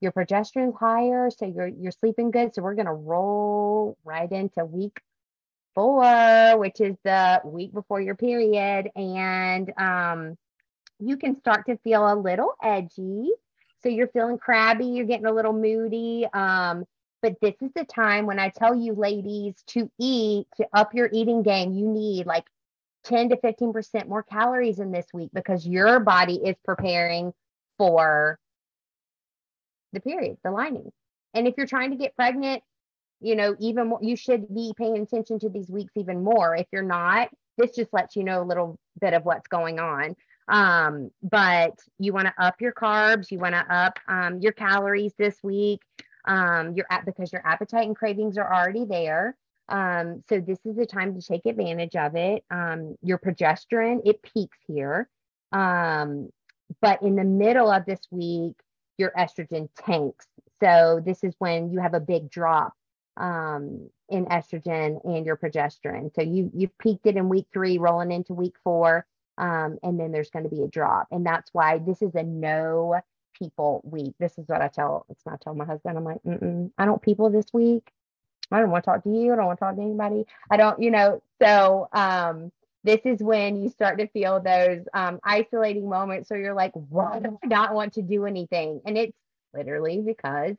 your 0.00 0.12
progesterone's 0.12 0.76
higher, 0.78 1.30
so 1.30 1.46
you're 1.46 1.68
you're 1.68 1.92
sleeping 1.92 2.30
good. 2.30 2.54
So 2.54 2.62
we're 2.62 2.74
gonna 2.74 2.94
roll 2.94 3.96
right 4.04 4.30
into 4.30 4.64
week 4.64 5.00
four, 5.74 6.58
which 6.58 6.80
is 6.80 6.96
the 7.04 7.40
week 7.44 7.72
before 7.72 8.00
your 8.00 8.14
period, 8.14 8.90
and 8.96 9.72
um, 9.78 10.36
you 10.98 11.16
can 11.16 11.38
start 11.38 11.66
to 11.66 11.76
feel 11.78 12.06
a 12.06 12.14
little 12.14 12.54
edgy. 12.62 13.30
So 13.82 13.88
you're 13.88 14.08
feeling 14.08 14.38
crabby, 14.38 14.86
you're 14.86 15.06
getting 15.06 15.26
a 15.26 15.32
little 15.32 15.52
moody. 15.52 16.26
Um, 16.32 16.84
but 17.22 17.36
this 17.40 17.54
is 17.60 17.70
the 17.74 17.84
time 17.84 18.26
when 18.26 18.38
I 18.38 18.50
tell 18.50 18.74
you, 18.74 18.94
ladies, 18.94 19.62
to 19.68 19.90
eat 19.98 20.46
to 20.56 20.66
up 20.72 20.94
your 20.94 21.08
eating 21.12 21.42
game. 21.42 21.72
You 21.72 21.88
need 21.88 22.26
like 22.26 22.46
10 23.04 23.30
to 23.30 23.36
15% 23.36 24.08
more 24.08 24.22
calories 24.22 24.78
in 24.78 24.90
this 24.90 25.06
week 25.12 25.30
because 25.32 25.66
your 25.66 26.00
body 26.00 26.36
is 26.36 26.56
preparing 26.64 27.32
for 27.78 28.38
the 29.92 30.00
period, 30.00 30.36
the 30.44 30.50
lining. 30.50 30.90
And 31.34 31.46
if 31.46 31.54
you're 31.56 31.66
trying 31.66 31.90
to 31.90 31.96
get 31.96 32.16
pregnant, 32.16 32.62
you 33.20 33.36
know, 33.36 33.56
even 33.58 33.88
more, 33.88 33.98
you 34.02 34.16
should 34.16 34.52
be 34.54 34.72
paying 34.76 34.98
attention 34.98 35.38
to 35.40 35.48
these 35.48 35.70
weeks 35.70 35.92
even 35.96 36.22
more. 36.22 36.54
If 36.54 36.66
you're 36.72 36.82
not, 36.82 37.28
this 37.56 37.72
just 37.72 37.92
lets 37.92 38.16
you 38.16 38.24
know 38.24 38.42
a 38.42 38.44
little 38.44 38.78
bit 39.00 39.14
of 39.14 39.24
what's 39.24 39.48
going 39.48 39.78
on. 39.78 40.16
Um, 40.48 41.10
but 41.22 41.78
you 41.98 42.12
want 42.12 42.28
to 42.28 42.34
up 42.42 42.60
your 42.60 42.72
carbs, 42.72 43.30
you 43.30 43.38
want 43.38 43.54
to 43.54 43.74
up 43.74 43.98
um, 44.08 44.38
your 44.40 44.52
calories 44.52 45.12
this 45.18 45.36
week. 45.42 45.80
Um, 46.26 46.74
your 46.74 46.86
at 46.90 47.06
because 47.06 47.32
your 47.32 47.46
appetite 47.46 47.86
and 47.86 47.94
cravings 47.94 48.36
are 48.36 48.52
already 48.52 48.84
there. 48.84 49.36
Um, 49.68 50.22
so 50.28 50.40
this 50.40 50.58
is 50.64 50.76
the 50.76 50.86
time 50.86 51.14
to 51.14 51.24
take 51.24 51.46
advantage 51.46 51.96
of 51.96 52.16
it. 52.16 52.44
Um, 52.50 52.96
your 53.02 53.18
progesterone, 53.18 54.00
it 54.04 54.22
peaks 54.22 54.58
here. 54.66 55.08
Um, 55.52 56.30
but 56.80 57.02
in 57.02 57.14
the 57.16 57.24
middle 57.24 57.70
of 57.70 57.84
this 57.86 58.00
week, 58.10 58.54
your 58.98 59.12
estrogen 59.18 59.68
tanks. 59.76 60.26
So 60.60 61.00
this 61.04 61.22
is 61.24 61.34
when 61.38 61.70
you 61.70 61.80
have 61.80 61.94
a 61.94 62.00
big 62.00 62.30
drop 62.30 62.72
um, 63.16 63.88
in 64.08 64.26
estrogen 64.26 65.04
and 65.04 65.26
your 65.26 65.36
progesterone. 65.36 66.14
So 66.14 66.22
you 66.22 66.50
you've 66.54 66.76
peaked 66.78 67.06
it 67.06 67.16
in 67.16 67.28
week 67.28 67.46
three, 67.52 67.78
rolling 67.78 68.12
into 68.12 68.34
week 68.34 68.54
four, 68.62 69.06
um, 69.38 69.78
and 69.82 69.98
then 69.98 70.12
there's 70.12 70.30
going 70.30 70.44
to 70.44 70.54
be 70.54 70.62
a 70.62 70.68
drop, 70.68 71.08
and 71.10 71.26
that's 71.26 71.50
why 71.52 71.78
this 71.78 72.02
is 72.02 72.14
a 72.14 72.22
no 72.22 73.00
people 73.38 73.82
week. 73.84 74.14
This 74.18 74.38
is 74.38 74.48
what 74.48 74.62
I 74.62 74.68
tell. 74.68 75.06
It's 75.10 75.26
not 75.26 75.40
tell 75.40 75.54
my 75.54 75.64
husband. 75.64 75.98
I'm 75.98 76.04
like, 76.04 76.22
Mm-mm, 76.26 76.70
I 76.78 76.84
don't 76.84 77.02
people 77.02 77.30
this 77.30 77.46
week. 77.52 77.92
I 78.50 78.60
don't 78.60 78.70
want 78.70 78.84
to 78.84 78.90
talk 78.90 79.02
to 79.04 79.10
you. 79.10 79.32
I 79.32 79.36
don't 79.36 79.46
want 79.46 79.58
to 79.58 79.64
talk 79.64 79.76
to 79.76 79.82
anybody. 79.82 80.24
I 80.50 80.56
don't, 80.56 80.80
you 80.80 80.90
know. 80.90 81.22
So 81.42 81.88
um, 81.92 82.52
this 82.86 83.00
is 83.04 83.20
when 83.20 83.60
you 83.60 83.68
start 83.68 83.98
to 83.98 84.06
feel 84.06 84.40
those 84.40 84.86
um, 84.94 85.18
isolating 85.24 85.88
moments. 85.88 86.28
So 86.28 86.36
you're 86.36 86.54
like, 86.54 86.72
why 86.72 87.18
do 87.18 87.38
I 87.42 87.46
not 87.46 87.74
want 87.74 87.94
to 87.94 88.02
do 88.02 88.26
anything? 88.26 88.80
And 88.86 88.96
it's 88.96 89.16
literally 89.52 90.00
because 90.00 90.54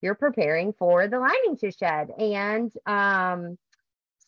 you're 0.00 0.14
preparing 0.14 0.72
for 0.72 1.06
the 1.06 1.20
lining 1.20 1.58
to 1.58 1.70
shed. 1.70 2.10
And 2.18 2.72
um, 2.86 3.58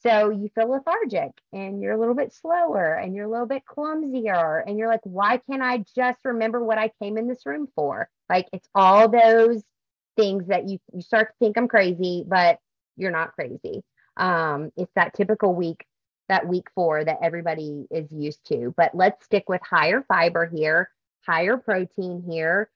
so 0.02 0.28
you 0.28 0.50
feel 0.54 0.68
lethargic 0.68 1.30
and 1.52 1.80
you're 1.80 1.94
a 1.94 1.98
little 1.98 2.14
bit 2.14 2.34
slower 2.34 2.92
and 2.92 3.14
you're 3.14 3.24
a 3.24 3.30
little 3.30 3.46
bit 3.46 3.62
clumsier. 3.64 4.62
And 4.66 4.78
you're 4.78 4.88
like, 4.88 5.00
why 5.04 5.38
can't 5.38 5.62
I 5.62 5.84
just 5.96 6.18
remember 6.24 6.62
what 6.62 6.76
I 6.76 6.92
came 7.02 7.16
in 7.16 7.28
this 7.28 7.46
room 7.46 7.66
for? 7.74 8.10
Like 8.28 8.46
it's 8.52 8.68
all 8.74 9.08
those 9.08 9.62
things 10.18 10.48
that 10.48 10.68
you, 10.68 10.78
you 10.92 11.00
start 11.00 11.28
to 11.28 11.34
think 11.38 11.56
I'm 11.56 11.68
crazy, 11.68 12.24
but 12.26 12.58
you're 12.96 13.10
not 13.10 13.32
crazy. 13.32 13.82
Um, 14.18 14.70
it's 14.76 14.92
that 14.96 15.14
typical 15.14 15.54
week 15.54 15.86
that 16.28 16.46
week 16.46 16.68
four 16.74 17.04
that 17.04 17.18
everybody 17.22 17.86
is 17.90 18.10
used 18.12 18.46
to. 18.48 18.74
But 18.76 18.94
let's 18.94 19.24
stick 19.24 19.48
with 19.48 19.60
higher 19.62 20.04
fiber 20.06 20.46
here, 20.46 20.90
higher 21.26 21.56
protein 21.56 22.22
here, 22.28 22.70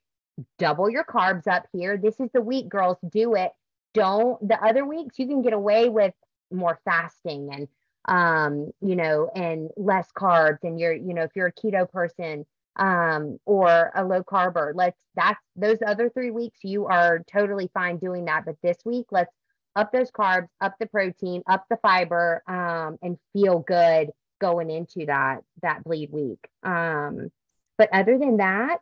double 0.57 0.89
your 0.89 1.03
carbs 1.03 1.47
up 1.47 1.65
here. 1.71 1.97
This 1.97 2.19
is 2.19 2.29
the 2.33 2.41
week, 2.41 2.69
girls. 2.69 2.97
Do 3.09 3.35
it. 3.35 3.51
Don't 3.93 4.47
the 4.47 4.61
other 4.63 4.85
weeks 4.85 5.19
you 5.19 5.27
can 5.27 5.41
get 5.41 5.53
away 5.53 5.89
with 5.89 6.13
more 6.51 6.79
fasting 6.83 7.49
and 7.53 7.67
um, 8.05 8.71
you 8.81 8.95
know, 8.95 9.29
and 9.33 9.69
less 9.77 10.09
carbs. 10.11 10.63
And 10.63 10.79
you're, 10.79 10.93
you 10.93 11.13
know, 11.13 11.23
if 11.23 11.31
you're 11.35 11.47
a 11.47 11.53
keto 11.53 11.89
person, 11.89 12.45
um, 12.75 13.39
or 13.45 13.91
a 13.95 14.03
low 14.03 14.23
carber, 14.23 14.71
let's 14.73 14.97
that's 15.15 15.39
those 15.55 15.77
other 15.85 16.09
three 16.09 16.31
weeks 16.31 16.59
you 16.63 16.87
are 16.87 17.23
totally 17.31 17.69
fine 17.73 17.97
doing 17.97 18.25
that. 18.25 18.45
But 18.45 18.55
this 18.63 18.77
week, 18.83 19.07
let's 19.11 19.33
up 19.75 19.91
those 19.91 20.11
carbs, 20.11 20.47
up 20.61 20.75
the 20.79 20.85
protein, 20.85 21.43
up 21.47 21.65
the 21.69 21.77
fiber, 21.77 22.43
um, 22.47 22.97
and 23.01 23.17
feel 23.33 23.59
good 23.59 24.11
going 24.39 24.69
into 24.69 25.05
that 25.05 25.43
that 25.61 25.83
bleed 25.83 26.11
week. 26.11 26.47
Um, 26.63 27.31
but 27.77 27.89
other 27.91 28.17
than 28.17 28.37
that, 28.37 28.79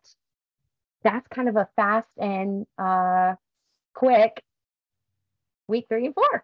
that's 1.04 1.28
kind 1.30 1.50
of 1.50 1.56
a 1.56 1.68
fast 1.76 2.10
and 2.18 2.66
uh, 2.78 3.36
quick 3.94 4.42
week 5.68 5.86
three 5.90 6.06
and 6.06 6.16
four. 6.16 6.44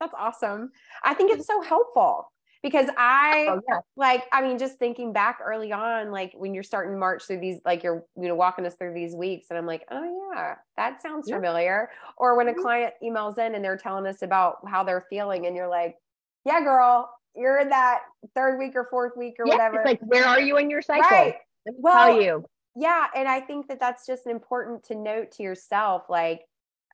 That's 0.00 0.14
awesome. 0.16 0.70
I 1.02 1.14
think 1.14 1.32
it's 1.32 1.46
so 1.46 1.60
helpful 1.60 2.30
because 2.62 2.88
I 2.96 3.46
oh, 3.50 3.60
yeah. 3.68 3.80
like, 3.96 4.24
I 4.32 4.42
mean, 4.42 4.58
just 4.58 4.78
thinking 4.78 5.12
back 5.12 5.38
early 5.44 5.72
on, 5.72 6.10
like 6.10 6.32
when 6.36 6.54
you're 6.54 6.62
starting 6.62 6.98
march 6.98 7.24
through 7.24 7.40
these, 7.40 7.60
like 7.64 7.82
you're, 7.82 8.04
you 8.16 8.28
know, 8.28 8.34
walking 8.34 8.66
us 8.66 8.74
through 8.74 8.94
these 8.94 9.14
weeks, 9.14 9.48
and 9.50 9.58
I'm 9.58 9.66
like, 9.66 9.84
oh 9.90 10.32
yeah, 10.34 10.56
that 10.76 11.00
sounds 11.00 11.28
yeah. 11.28 11.36
familiar. 11.36 11.90
Or 12.16 12.36
when 12.36 12.48
a 12.48 12.52
mm-hmm. 12.52 12.60
client 12.60 12.94
emails 13.02 13.38
in 13.38 13.54
and 13.54 13.64
they're 13.64 13.76
telling 13.76 14.06
us 14.06 14.22
about 14.22 14.56
how 14.66 14.82
they're 14.82 15.06
feeling, 15.08 15.46
and 15.46 15.54
you're 15.54 15.68
like, 15.68 15.96
yeah, 16.44 16.60
girl, 16.60 17.10
you're 17.36 17.60
in 17.60 17.68
that 17.68 18.00
third 18.34 18.58
week 18.58 18.72
or 18.74 18.88
fourth 18.90 19.16
week 19.16 19.34
or 19.38 19.46
yeah, 19.46 19.54
whatever. 19.54 19.82
like, 19.84 20.00
where 20.00 20.24
are 20.24 20.40
you 20.40 20.56
in 20.56 20.68
your 20.68 20.82
cycle? 20.82 21.08
Right. 21.10 21.34
well, 21.66 22.08
tell 22.08 22.20
you. 22.20 22.44
Yeah, 22.74 23.06
and 23.14 23.28
I 23.28 23.40
think 23.40 23.68
that 23.68 23.80
that's 23.80 24.06
just 24.06 24.26
important 24.26 24.84
to 24.84 24.94
note 24.94 25.32
to 25.32 25.42
yourself, 25.42 26.04
like, 26.08 26.42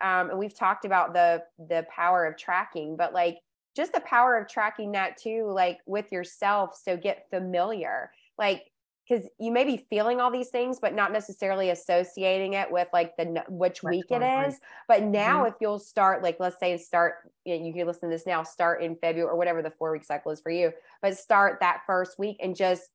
um, 0.02 0.30
and 0.30 0.38
we've 0.38 0.56
talked 0.56 0.84
about 0.84 1.14
the 1.14 1.42
the 1.68 1.86
power 1.94 2.26
of 2.26 2.36
tracking, 2.36 2.96
but 2.96 3.14
like 3.14 3.38
just 3.74 3.92
the 3.92 4.00
power 4.00 4.36
of 4.36 4.48
tracking 4.48 4.92
that 4.92 5.16
too, 5.16 5.50
like 5.50 5.80
with 5.86 6.12
yourself. 6.12 6.78
So 6.82 6.96
get 6.96 7.28
familiar, 7.30 8.10
like, 8.38 8.70
because 9.08 9.28
you 9.38 9.52
may 9.52 9.64
be 9.64 9.84
feeling 9.90 10.20
all 10.20 10.30
these 10.30 10.48
things, 10.48 10.78
but 10.80 10.94
not 10.94 11.12
necessarily 11.12 11.70
associating 11.70 12.54
it 12.54 12.70
with 12.70 12.88
like 12.92 13.14
the 13.18 13.44
which 13.48 13.82
week 13.82 14.06
it 14.10 14.22
is. 14.22 14.58
But 14.88 15.02
now, 15.02 15.40
mm-hmm. 15.40 15.48
if 15.48 15.54
you'll 15.60 15.78
start, 15.78 16.22
like, 16.22 16.36
let's 16.40 16.58
say 16.58 16.78
start, 16.78 17.16
you, 17.44 17.58
know, 17.58 17.66
you 17.66 17.74
can 17.74 17.86
listen 17.86 18.08
to 18.08 18.14
this 18.14 18.26
now, 18.26 18.42
start 18.42 18.82
in 18.82 18.96
February 18.96 19.30
or 19.30 19.36
whatever 19.36 19.60
the 19.60 19.70
four 19.70 19.92
week 19.92 20.04
cycle 20.04 20.32
is 20.32 20.40
for 20.40 20.50
you, 20.50 20.72
but 21.02 21.18
start 21.18 21.58
that 21.60 21.82
first 21.86 22.18
week 22.18 22.38
and 22.42 22.56
just 22.56 22.88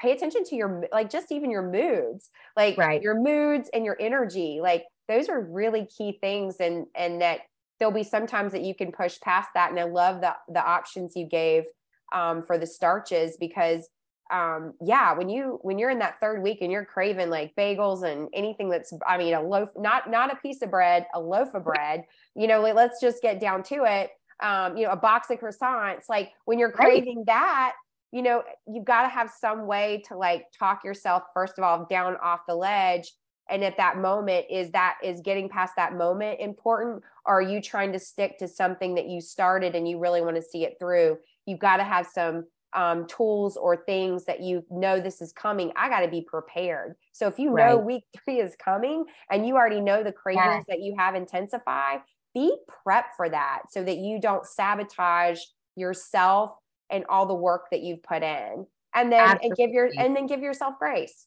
pay 0.00 0.10
attention 0.10 0.44
to 0.44 0.56
your 0.56 0.84
like 0.92 1.08
just 1.08 1.30
even 1.30 1.52
your 1.52 1.62
moods 1.62 2.30
like 2.56 2.76
right. 2.76 3.00
your 3.00 3.14
moods 3.14 3.70
and 3.72 3.84
your 3.84 3.96
energy 4.00 4.58
like 4.60 4.84
those 5.08 5.28
are 5.28 5.40
really 5.40 5.86
key 5.86 6.18
things 6.20 6.56
and 6.58 6.86
and 6.96 7.20
that 7.20 7.42
there'll 7.78 7.92
be 7.92 8.04
sometimes 8.04 8.52
that 8.52 8.62
you 8.62 8.74
can 8.74 8.92
push 8.92 9.20
past 9.20 9.48
that. 9.54 9.70
And 9.70 9.78
I 9.78 9.84
love 9.84 10.20
the 10.20 10.34
the 10.48 10.64
options 10.64 11.16
you 11.16 11.26
gave 11.26 11.64
um, 12.12 12.42
for 12.42 12.58
the 12.58 12.66
starches 12.66 13.36
because 13.38 13.88
um, 14.30 14.72
yeah, 14.80 15.12
when 15.12 15.28
you 15.28 15.58
when 15.62 15.78
you're 15.78 15.90
in 15.90 15.98
that 15.98 16.18
third 16.20 16.42
week 16.42 16.58
and 16.62 16.72
you're 16.72 16.84
craving 16.84 17.28
like 17.28 17.54
bagels 17.56 18.04
and 18.04 18.28
anything 18.32 18.70
that's 18.70 18.92
I 19.06 19.18
mean 19.18 19.34
a 19.34 19.42
loaf, 19.42 19.70
not 19.76 20.10
not 20.10 20.32
a 20.32 20.36
piece 20.36 20.62
of 20.62 20.70
bread, 20.70 21.06
a 21.14 21.20
loaf 21.20 21.54
of 21.54 21.64
bread, 21.64 22.04
you 22.34 22.46
know, 22.46 22.60
like, 22.62 22.74
let's 22.74 23.00
just 23.00 23.20
get 23.20 23.40
down 23.40 23.62
to 23.64 23.84
it. 23.84 24.10
Um, 24.42 24.76
you 24.76 24.84
know, 24.84 24.92
a 24.92 24.96
box 24.96 25.30
of 25.30 25.38
croissants, 25.38 26.08
like 26.08 26.32
when 26.44 26.58
you're 26.58 26.72
craving 26.72 27.18
right. 27.18 27.26
that, 27.26 27.74
you 28.10 28.22
know, 28.22 28.42
you've 28.66 28.84
got 28.84 29.02
to 29.02 29.08
have 29.08 29.30
some 29.30 29.66
way 29.66 30.02
to 30.08 30.16
like 30.16 30.46
talk 30.58 30.84
yourself, 30.84 31.22
first 31.34 31.54
of 31.58 31.64
all, 31.64 31.86
down 31.88 32.16
off 32.22 32.40
the 32.48 32.54
ledge 32.54 33.12
and 33.48 33.62
at 33.62 33.76
that 33.76 33.98
moment 33.98 34.46
is 34.50 34.70
that 34.70 34.96
is 35.02 35.20
getting 35.20 35.48
past 35.48 35.74
that 35.76 35.94
moment 35.94 36.40
important? 36.40 37.02
Or 37.26 37.38
are 37.38 37.42
you 37.42 37.60
trying 37.60 37.92
to 37.92 37.98
stick 37.98 38.38
to 38.38 38.48
something 38.48 38.94
that 38.94 39.08
you 39.08 39.20
started 39.20 39.74
and 39.74 39.88
you 39.88 39.98
really 39.98 40.22
want 40.22 40.36
to 40.36 40.42
see 40.42 40.64
it 40.64 40.76
through? 40.78 41.18
You've 41.46 41.58
got 41.58 41.76
to 41.76 41.84
have 41.84 42.06
some 42.06 42.44
um, 42.74 43.06
tools 43.06 43.56
or 43.56 43.76
things 43.76 44.24
that 44.24 44.40
you 44.40 44.64
know 44.70 44.98
this 44.98 45.20
is 45.20 45.32
coming. 45.32 45.72
I 45.76 45.88
got 45.88 46.00
to 46.00 46.08
be 46.08 46.22
prepared. 46.22 46.96
So 47.12 47.26
if 47.28 47.38
you 47.38 47.50
right. 47.52 47.70
know 47.70 47.78
week 47.78 48.04
three 48.24 48.40
is 48.40 48.56
coming 48.56 49.04
and 49.30 49.46
you 49.46 49.54
already 49.54 49.80
know 49.80 50.02
the 50.02 50.12
cravings 50.12 50.64
yeah. 50.68 50.74
that 50.74 50.80
you 50.80 50.94
have 50.98 51.14
intensify 51.14 51.98
be 52.34 52.56
prep 52.66 53.06
for 53.16 53.28
that 53.28 53.62
so 53.70 53.84
that 53.84 53.98
you 53.98 54.20
don't 54.20 54.44
sabotage 54.44 55.38
yourself 55.76 56.50
and 56.90 57.04
all 57.08 57.26
the 57.26 57.34
work 57.34 57.66
that 57.70 57.80
you've 57.80 58.02
put 58.02 58.22
in. 58.22 58.66
And 58.96 59.10
then 59.10 59.38
and 59.42 59.56
give 59.56 59.70
your 59.70 59.90
and 59.96 60.14
then 60.14 60.26
give 60.26 60.40
yourself 60.40 60.74
grace 60.78 61.26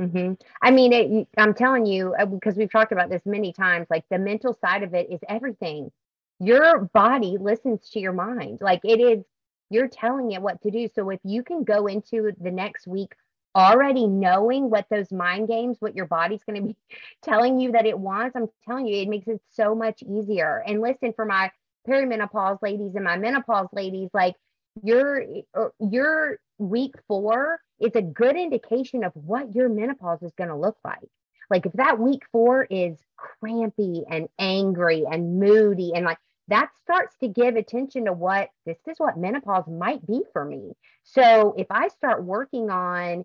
Mm-hmm. 0.00 0.34
I 0.62 0.70
mean, 0.70 0.92
it, 0.92 1.28
I'm 1.36 1.54
telling 1.54 1.84
you, 1.86 2.14
uh, 2.18 2.26
because 2.26 2.54
we've 2.54 2.70
talked 2.70 2.92
about 2.92 3.10
this 3.10 3.22
many 3.26 3.52
times, 3.52 3.88
like 3.90 4.04
the 4.10 4.18
mental 4.18 4.56
side 4.60 4.82
of 4.82 4.94
it 4.94 5.10
is 5.10 5.20
everything. 5.28 5.90
Your 6.38 6.84
body 6.94 7.36
listens 7.38 7.90
to 7.90 8.00
your 8.00 8.12
mind. 8.12 8.60
Like 8.60 8.80
it 8.84 9.00
is, 9.00 9.24
you're 9.70 9.88
telling 9.88 10.30
it 10.32 10.40
what 10.40 10.62
to 10.62 10.70
do. 10.70 10.88
So 10.94 11.10
if 11.10 11.20
you 11.24 11.42
can 11.42 11.64
go 11.64 11.86
into 11.88 12.30
the 12.40 12.50
next 12.50 12.86
week 12.86 13.14
already 13.56 14.06
knowing 14.06 14.70
what 14.70 14.86
those 14.88 15.10
mind 15.10 15.48
games, 15.48 15.78
what 15.80 15.96
your 15.96 16.06
body's 16.06 16.44
going 16.44 16.60
to 16.60 16.68
be 16.68 16.76
telling 17.22 17.58
you 17.58 17.72
that 17.72 17.86
it 17.86 17.98
wants, 17.98 18.36
I'm 18.36 18.48
telling 18.64 18.86
you, 18.86 19.02
it 19.02 19.08
makes 19.08 19.26
it 19.26 19.40
so 19.50 19.74
much 19.74 20.02
easier. 20.02 20.62
And 20.64 20.80
listen, 20.80 21.12
for 21.12 21.24
my 21.24 21.50
perimenopause 21.88 22.62
ladies 22.62 22.94
and 22.94 23.04
my 23.04 23.16
menopause 23.16 23.68
ladies, 23.72 24.10
like 24.12 24.36
your 24.82 25.24
uh, 25.54 25.68
your 25.80 26.38
week 26.58 26.94
four 27.06 27.60
is 27.80 27.94
a 27.94 28.02
good 28.02 28.36
indication 28.36 29.04
of 29.04 29.12
what 29.14 29.54
your 29.54 29.68
menopause 29.68 30.22
is 30.22 30.32
going 30.36 30.50
to 30.50 30.56
look 30.56 30.76
like. 30.84 31.08
Like 31.50 31.66
if 31.66 31.72
that 31.74 31.98
week 31.98 32.22
four 32.32 32.64
is 32.64 32.98
crampy 33.16 34.04
and 34.10 34.28
angry 34.38 35.04
and 35.10 35.38
moody 35.40 35.92
and 35.94 36.04
like 36.04 36.18
that 36.48 36.70
starts 36.82 37.16
to 37.18 37.28
give 37.28 37.56
attention 37.56 38.06
to 38.06 38.12
what 38.12 38.48
this 38.66 38.78
is 38.86 38.98
what 38.98 39.18
menopause 39.18 39.66
might 39.68 40.06
be 40.06 40.22
for 40.32 40.44
me. 40.44 40.72
So 41.04 41.54
if 41.56 41.66
I 41.70 41.88
start 41.88 42.24
working 42.24 42.70
on 42.70 43.24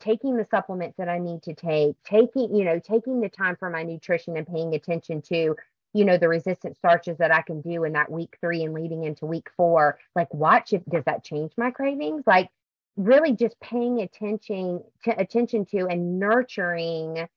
taking 0.00 0.36
the 0.36 0.44
supplements 0.50 0.96
that 0.98 1.08
I 1.08 1.18
need 1.18 1.42
to 1.44 1.54
take, 1.54 1.96
taking, 2.04 2.54
you 2.54 2.64
know, 2.64 2.78
taking 2.78 3.20
the 3.20 3.28
time 3.28 3.56
for 3.56 3.70
my 3.70 3.82
nutrition 3.82 4.36
and 4.36 4.46
paying 4.46 4.74
attention 4.74 5.22
to, 5.22 5.56
you 5.92 6.04
know, 6.04 6.18
the 6.18 6.28
resistant 6.28 6.76
starches 6.76 7.18
that 7.18 7.32
I 7.32 7.42
can 7.42 7.60
do 7.60 7.84
in 7.84 7.92
that 7.92 8.10
week 8.10 8.36
three 8.40 8.62
and 8.62 8.74
leading 8.74 9.04
into 9.04 9.26
week 9.26 9.48
four, 9.56 9.98
like 10.14 10.32
watch 10.34 10.72
if 10.72 10.84
does 10.86 11.04
that 11.04 11.24
change 11.24 11.52
my 11.56 11.70
cravings? 11.70 12.24
Like 12.26 12.50
really 12.96 13.32
just 13.32 13.58
paying 13.60 14.00
attention 14.00 14.82
to 15.04 15.18
attention 15.18 15.64
to 15.66 15.86
and 15.86 16.18
nurturing. 16.18 17.28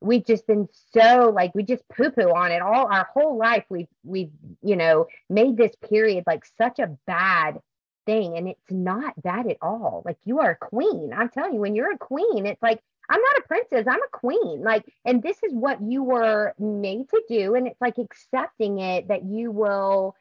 We've 0.00 0.24
just 0.24 0.46
been 0.46 0.68
so 0.92 1.32
like 1.34 1.54
we 1.54 1.64
just 1.64 1.82
poo 1.88 2.10
poo 2.10 2.30
on 2.34 2.52
it 2.52 2.62
all 2.62 2.86
our 2.92 3.08
whole 3.12 3.36
life. 3.36 3.64
We've 3.68 3.88
we've 4.04 4.30
you 4.62 4.76
know 4.76 5.06
made 5.28 5.56
this 5.56 5.72
period 5.88 6.24
like 6.26 6.44
such 6.56 6.78
a 6.78 6.96
bad 7.06 7.60
thing 8.06 8.36
and 8.36 8.48
it's 8.48 8.70
not 8.70 9.20
bad 9.20 9.48
at 9.48 9.58
all. 9.60 10.02
Like 10.04 10.18
you 10.24 10.40
are 10.40 10.52
a 10.52 10.56
queen. 10.56 11.12
I'm 11.14 11.30
telling 11.30 11.54
you 11.54 11.60
when 11.60 11.74
you're 11.74 11.92
a 11.92 11.98
queen 11.98 12.46
it's 12.46 12.62
like 12.62 12.80
i'm 13.08 13.20
not 13.20 13.38
a 13.38 13.48
princess 13.48 13.86
i'm 13.88 14.02
a 14.02 14.08
queen 14.12 14.62
like 14.62 14.84
and 15.04 15.22
this 15.22 15.36
is 15.42 15.52
what 15.52 15.80
you 15.82 16.02
were 16.02 16.54
made 16.58 17.08
to 17.08 17.22
do 17.28 17.54
and 17.54 17.66
it's 17.66 17.80
like 17.80 17.98
accepting 17.98 18.78
it 18.78 19.08
that 19.08 19.24
you 19.24 19.50
will 19.50 20.14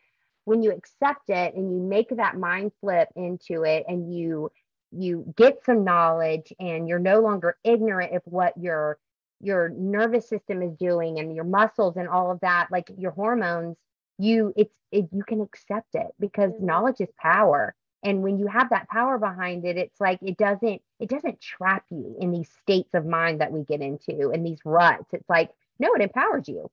when 0.46 0.63
you 0.63 0.72
accept 0.72 1.29
it 1.29 1.56
and 1.56 1.72
you 1.72 1.82
make 1.82 2.10
that 2.10 2.38
mind 2.38 2.72
flip 2.79 3.10
into 3.15 3.63
it 3.63 3.84
and 3.88 4.13
you 4.13 4.50
you 4.91 5.34
get 5.36 5.63
some 5.65 5.84
knowledge 5.84 6.53
and 6.60 6.88
you're 6.88 7.00
no 7.00 7.20
longer 7.20 7.58
ignorant 7.63 8.15
of 8.15 8.22
what 8.25 8.58
your 8.58 8.98
your 9.41 9.70
nervous 9.70 10.27
system 10.27 10.62
is 10.62 10.74
doing 10.77 11.20
and 11.20 11.36
your 11.36 11.44
muscles 11.44 11.98
and 11.98 12.08
all 12.08 12.32
of 12.32 12.39
that 12.39 12.67
like 12.72 12.89
your 12.98 13.12
hormones 13.12 13.75
you 14.17 14.53
it's 14.56 14.74
it, 14.91 15.08
you 15.12 15.24
can 15.24 15.41
accept 15.41 15.96
it 15.96 16.08
because 16.20 16.51
mm-hmm. 16.51 16.65
knowledge 16.65 17.01
is 17.01 17.10
power 17.20 17.75
and 18.08 18.24
when 18.24 18.40
you 18.40 18.48
have 18.48 18.70
that 18.70 18.88
power 18.88 19.18
behind 19.18 19.66
it 19.66 19.76
it's 19.76 20.00
like 20.00 20.18
it 20.22 20.38
doesn't 20.38 20.82
it 21.00 21.10
doesn't 21.10 21.42
trap 21.42 21.84
you 21.92 22.16
in 22.20 22.32
these 22.32 22.50
states 22.62 22.94
of 22.94 23.06
mind 23.06 23.42
that 23.42 23.52
we 23.52 23.64
get 23.64 23.82
into 23.82 24.32
and 24.32 24.46
these 24.46 24.60
ruts. 24.66 25.14
It's 25.14 25.30
like 25.30 25.52
no 25.78 25.94
it 25.94 26.02
empowers 26.02 26.48
you 26.48 26.72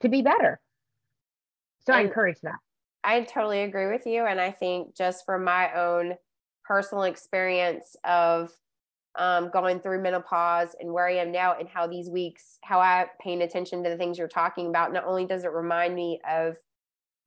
to 0.00 0.08
be 0.08 0.22
better. 0.22 0.60
So 1.86 1.92
and 1.92 2.00
i 2.00 2.02
encourage 2.02 2.40
that. 2.40 2.58
I 3.04 3.20
totally 3.22 3.60
agree 3.60 3.86
with 3.86 4.06
you. 4.06 4.24
And 4.24 4.40
i 4.40 4.50
think 4.50 4.96
just 4.96 5.24
from 5.24 5.44
my 5.44 5.72
own 5.72 6.14
personal 6.64 7.04
experience 7.04 7.96
of 8.04 8.50
um, 9.16 9.50
going 9.50 9.78
through 9.78 10.02
menopause 10.02 10.74
and 10.80 10.92
where 10.92 11.06
I 11.06 11.16
am 11.18 11.30
now 11.30 11.54
and 11.56 11.68
how 11.68 11.86
these 11.86 12.10
weeks, 12.10 12.58
how 12.64 12.80
I 12.80 13.06
paying 13.20 13.42
attention 13.42 13.84
to 13.84 13.90
the 13.90 13.96
things 13.96 14.18
you're 14.18 14.26
talking 14.26 14.66
about. 14.66 14.92
Not 14.92 15.04
only 15.04 15.24
does 15.24 15.44
it 15.44 15.52
remind 15.52 15.94
me 15.94 16.20
of 16.28 16.56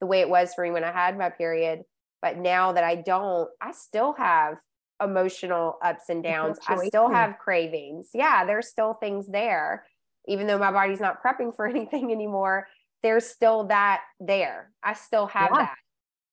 the 0.02 0.06
way 0.06 0.20
it 0.20 0.28
was 0.28 0.54
for 0.54 0.66
me 0.66 0.72
when 0.72 0.84
I 0.84 0.92
had 0.92 1.18
my 1.18 1.30
period, 1.30 1.86
but 2.22 2.38
now 2.38 2.72
that 2.72 2.84
I 2.84 2.96
don't, 2.96 3.50
I 3.62 3.72
still 3.72 4.14
have 4.14 4.58
emotional 5.02 5.78
ups 5.84 6.06
and 6.10 6.24
downs. 6.24 6.58
I 6.68 6.88
still 6.88 7.10
have 7.10 7.38
cravings. 7.38 8.10
Yeah, 8.14 8.46
there's 8.46 8.68
still 8.68 8.96
things 8.96 9.28
there. 9.28 9.86
Even 10.28 10.48
though 10.48 10.58
my 10.58 10.72
body's 10.72 11.00
not 11.00 11.24
prepping 11.24 11.56
for 11.56 11.68
anything 11.68 12.12
anymore, 12.12 12.68
there's 13.04 13.26
still 13.26 13.66
that 13.66 14.02
there. 14.20 14.72
I 14.84 14.94
still 14.94 15.28
have 15.28 15.52
yeah. 15.54 15.68
that. 15.68 15.76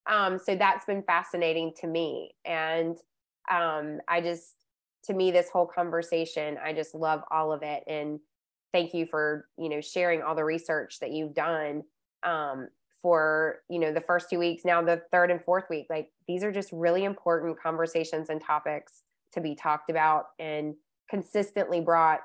Um, 0.07 0.38
so 0.38 0.57
that's 0.57 0.85
been 0.85 1.03
fascinating 1.03 1.73
to 1.81 1.87
me. 1.87 2.35
And 2.44 2.97
um, 3.51 4.01
I 4.09 4.20
just, 4.20 4.55
to 5.05 5.14
me, 5.14 5.31
this 5.31 5.49
whole 5.51 5.66
conversation, 5.66 6.59
I 6.62 6.73
just 6.73 6.94
love 6.94 7.23
all 7.31 7.53
of 7.53 7.62
it. 7.62 7.85
And 7.87 8.20
thank 8.73 8.94
you 8.94 9.07
for, 9.07 9.49
you 9.59 9.68
know, 9.68 9.81
sharing 9.81 10.23
all 10.23 10.35
the 10.35 10.44
research 10.44 11.01
that 11.01 11.12
you've 11.12 11.35
done 11.35 11.85
um, 12.23 12.68
for, 13.05 13.57
you 13.69 13.79
know, 13.79 13.93
the 13.93 14.01
first 14.01 14.31
two 14.31 14.38
weeks, 14.38 14.64
now 14.64 14.81
the 14.81 15.03
third 15.12 15.31
and 15.31 15.45
fourth 15.45 15.64
week. 15.69 15.85
Like 15.90 16.09
these 16.27 16.43
are 16.43 16.51
just 16.51 16.71
really 16.73 17.05
important 17.05 17.61
conversations 17.61 18.31
and 18.31 18.43
topics 18.43 19.03
to 19.35 19.43
be 19.43 19.55
talked 19.55 19.90
about 19.90 20.29
and 20.38 20.75
consistently 21.11 21.83
brought 21.83 22.21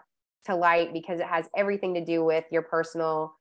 to 0.46 0.56
light 0.56 0.94
because 0.94 1.20
it 1.20 1.26
has 1.26 1.50
everything 1.58 1.94
to 1.96 2.06
do 2.06 2.24
with 2.24 2.46
your 2.50 2.62
personal, 2.62 3.36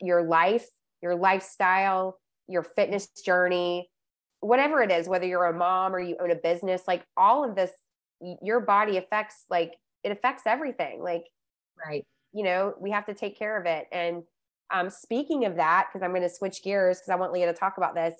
your 0.00 0.24
life, 0.24 0.66
your 1.00 1.14
lifestyle, 1.14 2.18
your 2.48 2.64
fitness 2.64 3.06
journey, 3.24 3.88
whatever 4.40 4.82
it 4.82 4.90
is, 4.90 5.08
whether 5.08 5.26
you're 5.26 5.44
a 5.44 5.56
mom 5.56 5.94
or 5.94 6.00
you 6.00 6.16
own 6.20 6.32
a 6.32 6.34
business, 6.34 6.82
like 6.88 7.04
all 7.16 7.48
of 7.48 7.54
this, 7.54 7.70
your 8.42 8.58
body 8.58 8.96
affects, 8.96 9.44
like 9.48 9.74
it 10.02 10.10
affects 10.10 10.42
everything. 10.44 11.04
Like, 11.04 11.22
right. 11.86 12.04
You 12.32 12.42
know, 12.42 12.74
we 12.80 12.90
have 12.90 13.06
to 13.06 13.14
take 13.14 13.38
care 13.38 13.60
of 13.60 13.66
it. 13.66 13.86
And 13.92 14.24
um, 14.72 14.90
speaking 14.90 15.44
of 15.44 15.56
that, 15.56 15.88
because 15.88 16.04
I'm 16.04 16.10
going 16.10 16.22
to 16.22 16.34
switch 16.34 16.62
gears 16.62 16.98
because 16.98 17.10
I 17.10 17.16
want 17.16 17.32
Leah 17.32 17.52
to 17.52 17.58
talk 17.58 17.74
about 17.76 17.94
this. 17.94 18.14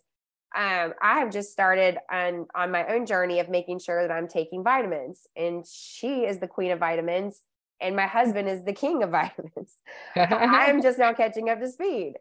Um, 0.57 0.95
I 1.01 1.21
have 1.21 1.31
just 1.31 1.53
started 1.53 1.99
on 2.11 2.47
on 2.55 2.73
my 2.73 2.85
own 2.89 3.07
journey 3.07 3.39
of 3.39 3.49
making 3.49 3.79
sure 3.79 4.07
that 4.07 4.13
I'm 4.13 4.27
taking 4.27 4.65
vitamins, 4.65 5.27
and 5.37 5.65
she 5.65 6.25
is 6.25 6.41
the 6.41 6.49
queen 6.49 6.73
of 6.73 6.81
vitamins, 6.81 7.43
and 7.81 7.95
my 7.95 8.07
husband 8.07 8.49
is 8.49 8.65
the 8.65 8.73
king 8.73 9.03
of 9.03 9.11
vitamins. 9.13 9.75
I'm 10.17 10.83
just 10.83 10.99
now 10.99 11.13
catching 11.13 11.49
up 11.49 11.61
to 11.61 11.71
speed. 11.71 12.15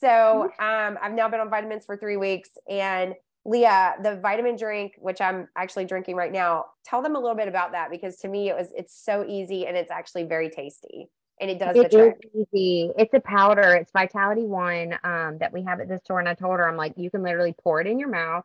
So 0.00 0.44
um, 0.58 0.98
I've 1.02 1.12
now 1.12 1.28
been 1.28 1.40
on 1.40 1.50
vitamins 1.50 1.84
for 1.84 1.96
three 1.96 2.16
weeks. 2.16 2.50
And 2.68 3.14
Leah, 3.44 3.94
the 4.02 4.16
vitamin 4.16 4.56
drink, 4.56 4.94
which 4.98 5.20
I'm 5.20 5.48
actually 5.56 5.84
drinking 5.84 6.16
right 6.16 6.32
now, 6.32 6.66
tell 6.84 7.02
them 7.02 7.14
a 7.14 7.18
little 7.18 7.36
bit 7.36 7.48
about 7.48 7.72
that 7.72 7.90
because 7.90 8.16
to 8.18 8.28
me 8.28 8.48
it 8.48 8.56
was 8.56 8.72
it's 8.76 8.94
so 8.94 9.24
easy 9.28 9.66
and 9.66 9.76
it's 9.76 9.90
actually 9.90 10.24
very 10.24 10.48
tasty. 10.48 11.10
And 11.40 11.50
it 11.50 11.58
does 11.58 11.76
it 11.76 11.90
the 11.90 11.96
trick. 11.96 12.30
easy. 12.52 12.90
It's 12.96 13.12
a 13.12 13.20
powder. 13.20 13.74
It's 13.74 13.90
Vitality 13.92 14.44
One 14.44 14.98
um, 15.02 15.38
that 15.38 15.52
we 15.52 15.62
have 15.64 15.80
at 15.80 15.88
the 15.88 15.98
store. 15.98 16.20
And 16.20 16.28
I 16.28 16.34
told 16.34 16.58
her, 16.58 16.68
I'm 16.68 16.76
like, 16.76 16.94
you 16.96 17.10
can 17.10 17.22
literally 17.22 17.54
pour 17.62 17.80
it 17.80 17.86
in 17.86 17.98
your 17.98 18.08
mouth. 18.08 18.44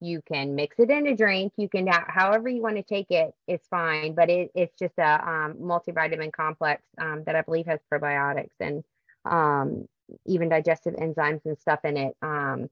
You 0.00 0.20
can 0.20 0.54
mix 0.54 0.78
it 0.78 0.90
in 0.90 1.06
a 1.06 1.16
drink. 1.16 1.54
You 1.56 1.68
can, 1.70 1.86
however 1.86 2.50
you 2.50 2.60
want 2.60 2.76
to 2.76 2.82
take 2.82 3.10
it, 3.10 3.32
it's 3.48 3.66
fine. 3.68 4.14
But 4.14 4.28
it, 4.28 4.50
it's 4.54 4.78
just 4.78 4.92
a 4.98 5.28
um, 5.28 5.54
multivitamin 5.54 6.32
complex 6.32 6.82
um, 7.00 7.24
that 7.24 7.36
I 7.36 7.42
believe 7.42 7.66
has 7.66 7.80
probiotics 7.90 8.50
and 8.60 8.84
um, 9.24 9.88
even 10.26 10.50
digestive 10.50 10.94
enzymes 10.94 11.40
and 11.46 11.58
stuff 11.58 11.80
in 11.84 11.96
it. 11.96 12.16
Um, 12.20 12.68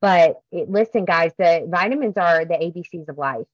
but 0.00 0.40
it, 0.52 0.70
listen, 0.70 1.04
guys, 1.04 1.32
the 1.38 1.66
vitamins 1.68 2.16
are 2.16 2.44
the 2.44 2.54
ABCs 2.54 3.08
of 3.08 3.18
life. 3.18 3.46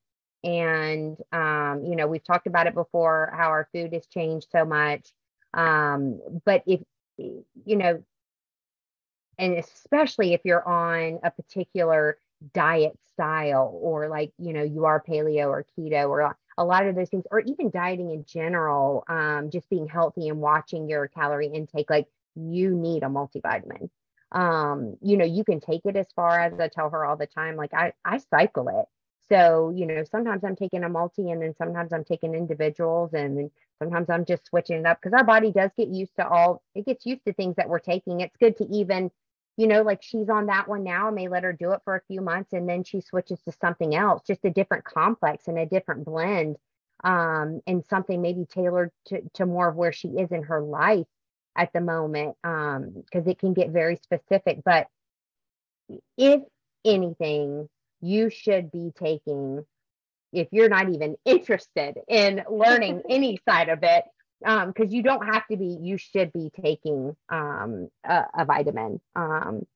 And, 0.43 1.17
um, 1.33 1.85
you 1.87 1.97
know, 1.97 2.07
we've 2.07 2.23
talked 2.23 2.47
about 2.47 2.67
it 2.67 2.75
before 2.75 3.33
how 3.35 3.49
our 3.49 3.67
food 3.73 3.95
has 3.95 4.07
changed 4.07 4.49
so 4.53 4.67
much. 4.67 5.11
Um, 5.55 6.21
but 6.45 6.63
if, 6.67 6.81
you 7.17 7.77
know, 7.77 8.03
and 9.39 9.55
especially 9.55 10.35
if 10.35 10.41
you're 10.45 10.67
on 10.67 11.21
a 11.23 11.31
particular 11.31 12.19
diet 12.53 12.99
style 13.13 13.79
or 13.81 14.09
like, 14.09 14.33
you 14.39 14.53
know, 14.53 14.63
you 14.63 14.85
are 14.85 15.03
paleo 15.03 15.49
or 15.49 15.65
keto 15.79 16.09
or 16.09 16.37
a 16.57 16.65
lot 16.65 16.87
of 16.87 16.95
those 16.95 17.09
things, 17.09 17.25
or 17.31 17.41
even 17.41 17.71
dieting 17.71 18.11
in 18.11 18.25
general, 18.27 19.05
um, 19.09 19.51
just 19.51 19.69
being 19.71 19.89
healthy 19.89 20.29
and 20.29 20.41
watching 20.41 20.89
your 20.89 21.09
calorie 21.09 21.49
intake, 21.49 21.91
like 21.91 22.07
you 22.37 22.71
need 22.75 23.03
a 23.03 23.07
multivitamin. 23.07 23.91
Um, 24.31 24.97
you 25.01 25.17
know, 25.17 25.25
you 25.25 25.45
can 25.45 25.61
take 25.61 25.83
it 25.85 25.97
as 25.97 26.07
far 26.15 26.39
as 26.39 26.59
I 26.59 26.69
tell 26.69 26.91
her 26.91 27.05
all 27.05 27.17
the 27.17 27.27
time, 27.27 27.57
like 27.57 27.73
I, 27.75 27.93
I 28.05 28.19
cycle 28.19 28.69
it. 28.69 28.87
So, 29.31 29.73
you 29.75 29.87
know, 29.87 30.05
sometimes 30.05 30.45
I'm 30.45 30.57
taking 30.57 30.85
a 30.85 30.89
multi 30.89 31.31
and 31.31 31.43
then 31.43 31.55
sometimes 31.57 31.93
I'm 31.93 32.05
taking 32.05 32.35
individuals 32.35 33.15
and 33.15 33.51
sometimes 33.79 34.11
I'm 34.11 34.25
just 34.25 34.47
switching 34.47 34.81
it 34.81 34.87
up 34.87 35.01
because 35.01 35.17
our 35.17 35.25
body 35.25 35.51
does 35.51 35.71
get 35.77 35.89
used 35.89 36.15
to 36.17 36.29
all, 36.29 36.63
it 36.75 36.87
gets 36.87 37.07
used 37.07 37.25
to 37.27 37.33
things 37.33 37.57
that 37.57 37.69
we're 37.69 37.79
taking. 37.79 38.21
It's 38.21 38.37
good 38.37 38.57
to 38.59 38.65
even, 38.67 39.11
you 39.57 39.67
know, 39.67 39.83
like 39.83 40.03
she's 40.03 40.29
on 40.29 40.47
that 40.47 40.69
one 40.69 40.85
now. 40.85 41.09
I 41.09 41.11
may 41.11 41.29
let 41.29 41.45
her 41.45 41.53
do 41.53 41.73
it 41.73 41.81
for 41.85 41.97
a 41.97 42.03
few 42.07 42.21
months 42.21 42.53
and 42.53 42.69
then 42.69 42.85
she 42.85 43.01
switches 43.01 43.41
to 43.43 43.53
something 43.53 43.95
else, 43.95 44.23
just 44.27 44.45
a 44.45 44.51
different 44.51 44.85
complex 44.85 45.49
and 45.49 45.59
a 45.59 45.67
different 45.67 46.05
blend 46.05 46.57
um, 47.03 47.61
and 47.67 47.85
something 47.87 48.21
maybe 48.21 48.45
tailored 48.47 48.91
to, 49.07 49.23
to 49.35 49.47
more 49.47 49.69
of 49.69 49.77
where 49.77 49.93
she 49.93 50.09
is 50.09 50.31
in 50.33 50.43
her 50.45 50.61
life 50.61 51.07
at 51.57 51.73
the 51.73 51.81
moment 51.81 52.37
um 52.43 52.93
because 52.97 53.27
it 53.29 53.39
can 53.39 53.55
get 53.55 53.71
very 53.71 53.97
specific 53.97 54.59
but 54.65 54.89
if 56.19 56.43
anything 56.85 57.69
you 58.05 58.31
should 58.31 58.71
be 58.71 58.93
taking 58.99 59.65
if 60.33 60.49
you're 60.51 60.69
not 60.69 60.91
even 60.91 61.17
interested 61.25 61.97
in 62.09 62.43
learning 62.51 63.03
any 63.09 63.39
side 63.49 63.69
of 63.69 63.79
it 63.83 64.05
um 64.45 64.69
because 64.69 64.93
you 64.93 65.03
don't 65.03 65.27
have 65.27 65.47
to 65.47 65.57
be 65.57 65.79
you 65.81 65.97
should 65.97 66.33
be 66.33 66.51
taking 66.63 67.17
um 67.29 67.89
a, 68.05 68.25
a 68.39 68.45
vitamin. 68.45 69.01
Um 69.17 69.67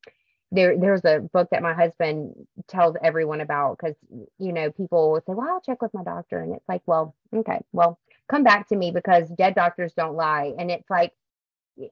there 0.51 0.79
there's 0.79 1.05
a 1.05 1.21
book 1.21 1.49
that 1.51 1.62
my 1.62 1.75
husband 1.75 2.35
tells 2.69 2.97
everyone 3.03 3.41
about 3.41 3.79
because 3.79 3.95
you 4.38 4.53
know 4.53 4.71
people 4.71 5.12
will 5.12 5.21
say 5.21 5.35
well 5.35 5.49
i'll 5.49 5.61
check 5.61 5.83
with 5.83 5.93
my 5.93 6.03
doctor 6.03 6.41
and 6.41 6.55
it's 6.55 6.69
like 6.69 6.83
well 6.87 7.14
okay 7.35 7.61
well 7.73 7.99
come 8.31 8.45
back 8.45 8.69
to 8.69 8.77
me 8.77 8.91
because 8.91 9.29
dead 9.29 9.55
doctors 9.55 9.93
don't 9.95 10.17
lie 10.17 10.55
and 10.59 10.71
it's 10.71 10.88
like 10.88 11.12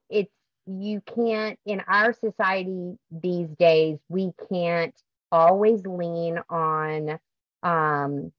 it's 0.08 0.32
you 0.66 1.00
can't 1.02 1.58
in 1.66 1.80
our 1.86 2.12
society 2.12 2.96
these 3.10 3.48
days 3.58 3.98
we 4.08 4.32
can't 4.50 4.94
always 5.32 5.84
lean 5.86 6.38
on 6.48 7.18
um 7.62 8.32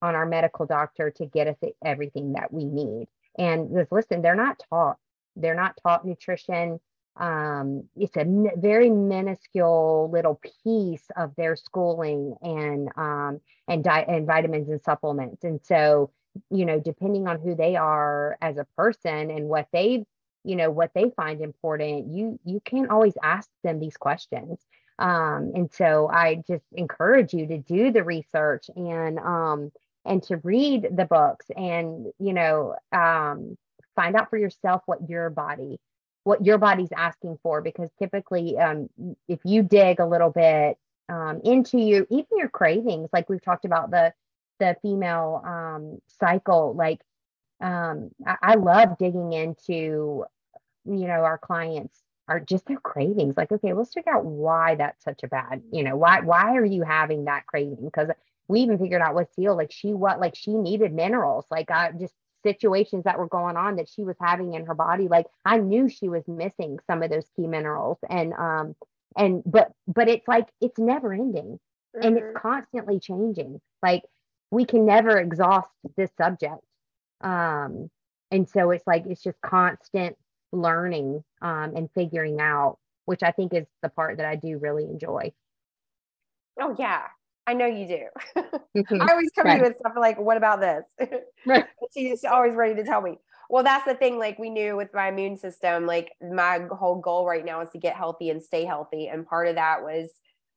on 0.00 0.14
our 0.14 0.26
medical 0.26 0.66
doctor 0.66 1.10
to 1.10 1.26
get 1.26 1.48
us 1.48 1.56
everything 1.84 2.34
that 2.34 2.52
we 2.52 2.64
need. 2.64 3.08
And 3.38 3.70
just 3.74 3.92
listen 3.92 4.22
they're 4.22 4.34
not 4.34 4.60
taught. 4.70 4.98
They're 5.36 5.54
not 5.54 5.78
taught 5.82 6.04
nutrition. 6.04 6.80
Um, 7.16 7.88
it's 7.96 8.16
a 8.16 8.20
n- 8.20 8.50
very 8.56 8.90
minuscule 8.90 10.08
little 10.12 10.40
piece 10.62 11.04
of 11.16 11.34
their 11.36 11.56
schooling 11.56 12.36
and 12.42 12.88
um, 12.96 13.40
and 13.66 13.82
di- 13.82 14.04
and 14.06 14.26
vitamins 14.26 14.68
and 14.68 14.80
supplements. 14.82 15.42
And 15.44 15.60
so 15.64 16.10
you 16.50 16.64
know 16.64 16.80
depending 16.80 17.26
on 17.26 17.40
who 17.40 17.54
they 17.54 17.76
are 17.76 18.36
as 18.40 18.56
a 18.58 18.66
person 18.76 19.30
and 19.30 19.48
what 19.48 19.66
they 19.72 20.04
you 20.44 20.56
know 20.56 20.70
what 20.70 20.92
they 20.94 21.10
find 21.16 21.40
important 21.40 22.06
you 22.12 22.38
you 22.44 22.60
can't 22.64 22.90
always 22.90 23.14
ask 23.22 23.48
them 23.64 23.80
these 23.80 23.96
questions 23.96 24.58
um, 24.98 25.52
and 25.54 25.72
so 25.72 26.08
i 26.08 26.42
just 26.46 26.64
encourage 26.72 27.32
you 27.32 27.46
to 27.46 27.58
do 27.58 27.90
the 27.92 28.02
research 28.02 28.70
and 28.76 29.18
um, 29.18 29.70
and 30.04 30.22
to 30.22 30.38
read 30.38 30.88
the 30.96 31.04
books 31.04 31.46
and 31.56 32.06
you 32.18 32.32
know 32.32 32.74
um, 32.92 33.56
find 33.94 34.16
out 34.16 34.30
for 34.30 34.38
yourself 34.38 34.82
what 34.86 35.08
your 35.08 35.30
body 35.30 35.78
what 36.24 36.44
your 36.44 36.58
body's 36.58 36.92
asking 36.96 37.38
for 37.42 37.62
because 37.62 37.90
typically 37.98 38.58
um, 38.58 38.88
if 39.28 39.40
you 39.44 39.62
dig 39.62 40.00
a 40.00 40.06
little 40.06 40.30
bit 40.30 40.76
um, 41.08 41.40
into 41.44 41.78
your 41.78 42.06
even 42.10 42.36
your 42.36 42.48
cravings 42.48 43.08
like 43.12 43.28
we've 43.28 43.42
talked 43.42 43.64
about 43.64 43.90
the 43.90 44.12
the 44.58 44.76
female 44.82 45.42
um, 45.44 46.00
cycle 46.20 46.74
like 46.74 47.00
um, 47.60 48.10
I, 48.26 48.36
I 48.42 48.54
love 48.54 48.98
digging 48.98 49.32
into 49.32 50.24
you 50.84 51.06
know 51.06 51.24
our 51.24 51.38
clients 51.38 51.98
are 52.28 52.40
just 52.40 52.66
their 52.66 52.80
cravings 52.80 53.36
like 53.36 53.50
okay 53.50 53.72
let's 53.72 53.92
figure 53.92 54.14
out 54.14 54.24
why 54.24 54.74
that's 54.74 55.02
such 55.02 55.22
a 55.22 55.28
bad 55.28 55.62
you 55.72 55.82
know 55.82 55.96
why 55.96 56.20
why 56.20 56.56
are 56.56 56.64
you 56.64 56.82
having 56.82 57.24
that 57.24 57.46
craving 57.46 57.84
because 57.84 58.08
we 58.48 58.60
even 58.60 58.78
figured 58.78 59.02
out 59.02 59.14
with 59.14 59.32
seal 59.34 59.56
like 59.56 59.72
she 59.72 59.92
what 59.92 60.20
like 60.20 60.34
she 60.34 60.52
needed 60.52 60.92
minerals 60.92 61.46
like 61.50 61.70
i 61.70 61.90
just 61.98 62.14
situations 62.44 63.04
that 63.04 63.18
were 63.18 63.28
going 63.28 63.56
on 63.56 63.76
that 63.76 63.88
she 63.88 64.04
was 64.04 64.16
having 64.20 64.54
in 64.54 64.66
her 64.66 64.74
body 64.74 65.08
like 65.08 65.26
i 65.44 65.56
knew 65.56 65.88
she 65.88 66.08
was 66.08 66.22
missing 66.28 66.78
some 66.86 67.02
of 67.02 67.10
those 67.10 67.26
key 67.34 67.46
minerals 67.46 67.98
and 68.08 68.32
um 68.34 68.76
and 69.16 69.42
but 69.44 69.72
but 69.86 70.08
it's 70.08 70.28
like 70.28 70.48
it's 70.60 70.78
never 70.78 71.12
ending 71.12 71.58
mm-hmm. 71.96 72.06
and 72.06 72.16
it's 72.16 72.26
mm-hmm. 72.26 72.48
constantly 72.48 73.00
changing 73.00 73.60
like 73.82 74.02
we 74.50 74.64
can 74.64 74.86
never 74.86 75.18
exhaust 75.18 75.68
this 75.96 76.10
subject 76.16 76.62
um 77.22 77.90
and 78.30 78.48
so 78.48 78.70
it's 78.70 78.86
like 78.86 79.04
it's 79.06 79.22
just 79.22 79.40
constant 79.40 80.16
learning 80.52 81.22
um 81.42 81.74
and 81.76 81.88
figuring 81.94 82.40
out 82.40 82.78
which 83.04 83.22
i 83.22 83.30
think 83.30 83.52
is 83.54 83.66
the 83.82 83.88
part 83.88 84.16
that 84.16 84.26
i 84.26 84.34
do 84.34 84.58
really 84.58 84.84
enjoy 84.84 85.30
oh 86.60 86.74
yeah 86.78 87.02
I 87.48 87.54
know 87.54 87.66
you 87.66 87.88
do. 87.88 88.42
Mm-hmm. 88.76 89.02
I 89.02 89.12
always 89.12 89.30
come 89.34 89.46
right. 89.46 89.54
to 89.54 89.58
you 89.58 89.68
with 89.70 89.78
stuff 89.78 89.94
like, 89.96 90.20
what 90.20 90.36
about 90.36 90.60
this? 90.60 91.08
right. 91.46 91.64
She's 91.92 92.22
always 92.22 92.54
ready 92.54 92.76
to 92.76 92.84
tell 92.84 93.00
me. 93.00 93.18
Well, 93.50 93.64
that's 93.64 93.86
the 93.86 93.94
thing. 93.94 94.18
Like 94.18 94.38
we 94.38 94.50
knew 94.50 94.76
with 94.76 94.90
my 94.94 95.08
immune 95.08 95.36
system, 95.36 95.84
like 95.84 96.12
my 96.20 96.66
whole 96.70 97.00
goal 97.00 97.26
right 97.26 97.44
now 97.44 97.60
is 97.60 97.70
to 97.70 97.78
get 97.78 97.96
healthy 97.96 98.30
and 98.30 98.40
stay 98.40 98.64
healthy. 98.64 99.08
And 99.08 99.26
part 99.26 99.48
of 99.48 99.56
that 99.56 99.82
was 99.82 100.10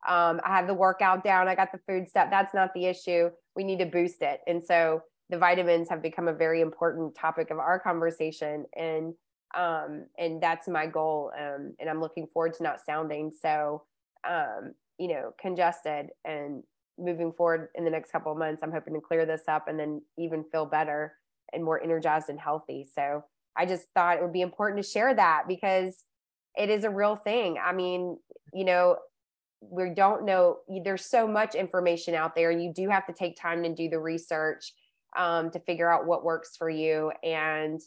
um, 0.07 0.39
I 0.43 0.55
have 0.55 0.67
the 0.67 0.73
workout 0.75 1.23
down. 1.23 1.47
I 1.47 1.55
got 1.55 1.71
the 1.71 1.79
food 1.87 2.07
stuff. 2.09 2.27
That's 2.29 2.53
not 2.53 2.73
the 2.75 2.85
issue. 2.85 3.29
We 3.55 3.63
need 3.63 3.79
to 3.79 3.85
boost 3.85 4.21
it. 4.21 4.41
And 4.45 4.63
so 4.63 5.01
the 5.29 5.37
vitamins 5.37 5.89
have 5.89 6.03
become 6.03 6.27
a 6.27 6.33
very 6.33 6.61
important 6.61 7.15
topic 7.15 7.49
of 7.49 7.57
our 7.57 7.79
conversation. 7.79 8.65
And 8.75 9.13
um, 9.55 10.05
and 10.17 10.41
that's 10.41 10.67
my 10.67 10.85
goal. 10.85 11.31
Um, 11.37 11.73
and 11.79 11.89
I'm 11.89 12.01
looking 12.01 12.27
forward 12.27 12.53
to 12.55 12.63
not 12.63 12.79
sounding 12.85 13.31
so 13.31 13.83
um, 14.27 14.73
you 14.97 15.07
know, 15.07 15.33
congested 15.39 16.09
and 16.25 16.63
moving 16.99 17.31
forward 17.31 17.69
in 17.75 17.83
the 17.83 17.89
next 17.89 18.11
couple 18.11 18.31
of 18.31 18.37
months, 18.37 18.61
I'm 18.63 18.71
hoping 18.71 18.93
to 18.93 19.01
clear 19.01 19.25
this 19.25 19.41
up 19.47 19.67
and 19.67 19.79
then 19.79 20.01
even 20.17 20.43
feel 20.51 20.65
better 20.65 21.13
and 21.53 21.63
more 21.63 21.81
energized 21.81 22.29
and 22.29 22.39
healthy. 22.39 22.87
So 22.93 23.23
I 23.57 23.65
just 23.65 23.87
thought 23.95 24.17
it 24.17 24.23
would 24.23 24.33
be 24.33 24.41
important 24.41 24.81
to 24.83 24.87
share 24.87 25.13
that 25.13 25.43
because 25.47 26.03
it 26.55 26.69
is 26.69 26.83
a 26.83 26.89
real 26.89 27.15
thing. 27.15 27.57
I 27.63 27.73
mean, 27.73 28.17
you 28.53 28.63
know, 28.63 28.97
we 29.61 29.89
don't 29.89 30.25
know, 30.25 30.57
there's 30.83 31.05
so 31.05 31.27
much 31.27 31.55
information 31.55 32.13
out 32.13 32.35
there. 32.35 32.51
You 32.51 32.71
do 32.73 32.89
have 32.89 33.05
to 33.07 33.13
take 33.13 33.39
time 33.39 33.63
to 33.63 33.73
do 33.73 33.89
the 33.89 33.99
research 33.99 34.73
um, 35.17 35.51
to 35.51 35.59
figure 35.59 35.91
out 35.91 36.05
what 36.05 36.23
works 36.23 36.55
for 36.57 36.69
you. 36.69 37.11
And 37.23 37.81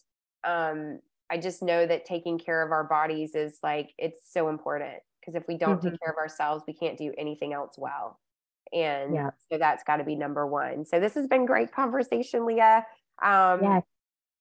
um, 0.44 1.00
I 1.30 1.38
just 1.38 1.62
know 1.62 1.86
that 1.86 2.04
taking 2.04 2.38
care 2.38 2.64
of 2.64 2.70
our 2.70 2.84
bodies 2.84 3.34
is 3.34 3.58
like, 3.62 3.90
it's 3.98 4.20
so 4.30 4.48
important 4.48 4.98
because 5.20 5.34
if 5.34 5.46
we 5.48 5.56
don't 5.56 5.78
mm-hmm. 5.78 5.90
take 5.90 6.00
care 6.00 6.12
of 6.12 6.18
ourselves, 6.18 6.64
we 6.66 6.74
can't 6.74 6.98
do 6.98 7.12
anything 7.16 7.52
else 7.52 7.76
well. 7.78 8.20
And 8.72 9.14
yeah. 9.14 9.30
so 9.50 9.58
that's 9.58 9.84
got 9.84 9.96
to 9.96 10.04
be 10.04 10.16
number 10.16 10.46
one. 10.46 10.84
So 10.84 11.00
this 11.00 11.14
has 11.14 11.26
been 11.26 11.46
great 11.46 11.72
conversation, 11.72 12.46
Leah. 12.46 12.84
Um, 13.22 13.62
yes. 13.62 13.82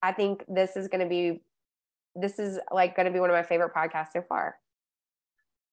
I 0.02 0.12
think 0.12 0.44
this 0.48 0.76
is 0.76 0.88
going 0.88 1.02
to 1.02 1.10
be, 1.10 1.42
this 2.16 2.40
is 2.40 2.60
like 2.72 2.96
going 2.96 3.06
to 3.06 3.12
be 3.12 3.20
one 3.20 3.30
of 3.30 3.36
my 3.36 3.44
favorite 3.44 3.74
podcasts 3.74 4.12
so 4.14 4.24
far. 4.28 4.56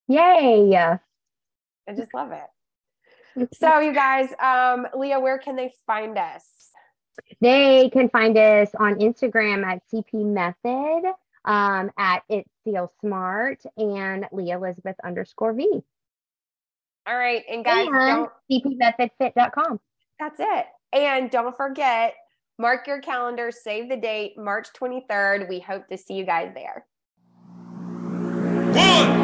Yay. 0.09 0.75
I 1.89 1.95
just 1.95 2.15
love 2.15 2.33
it. 2.33 3.49
so 3.55 3.81
you 3.81 3.93
guys, 3.93 4.29
um, 4.41 4.87
Leah, 4.97 5.21
where 5.21 5.39
can 5.39 5.57
they 5.57 5.73
find 5.87 6.19
us? 6.19 6.70
They 7.41 7.91
can 7.93 8.09
find 8.09 8.37
us 8.37 8.71
on 8.79 8.97
Instagram 8.97 9.65
at 9.65 9.83
CP 9.93 10.25
Method, 10.25 11.13
um, 11.45 11.91
at 11.99 12.23
It's 12.29 12.49
Seal 12.65 12.93
Smart, 13.01 13.63
and 13.77 14.27
Leah 14.33 14.57
Elizabeth 14.57 14.97
underscore 15.05 15.53
V. 15.53 15.83
All 17.07 17.17
right. 17.17 17.43
And 17.51 17.65
guys, 17.65 17.89
and 17.91 18.29
cpmethodfit.com. 18.51 19.81
That's 20.19 20.39
it. 20.39 20.67
And 20.93 21.31
don't 21.31 21.57
forget, 21.57 22.15
mark 22.59 22.87
your 22.87 23.01
calendar, 23.01 23.51
save 23.51 23.89
the 23.89 23.97
date, 23.97 24.37
March 24.37 24.69
23rd. 24.79 25.49
We 25.49 25.61
hope 25.61 25.89
to 25.89 25.97
see 25.97 26.15
you 26.15 26.25
guys 26.25 26.53
there. 26.55 26.87
One. 28.75 29.20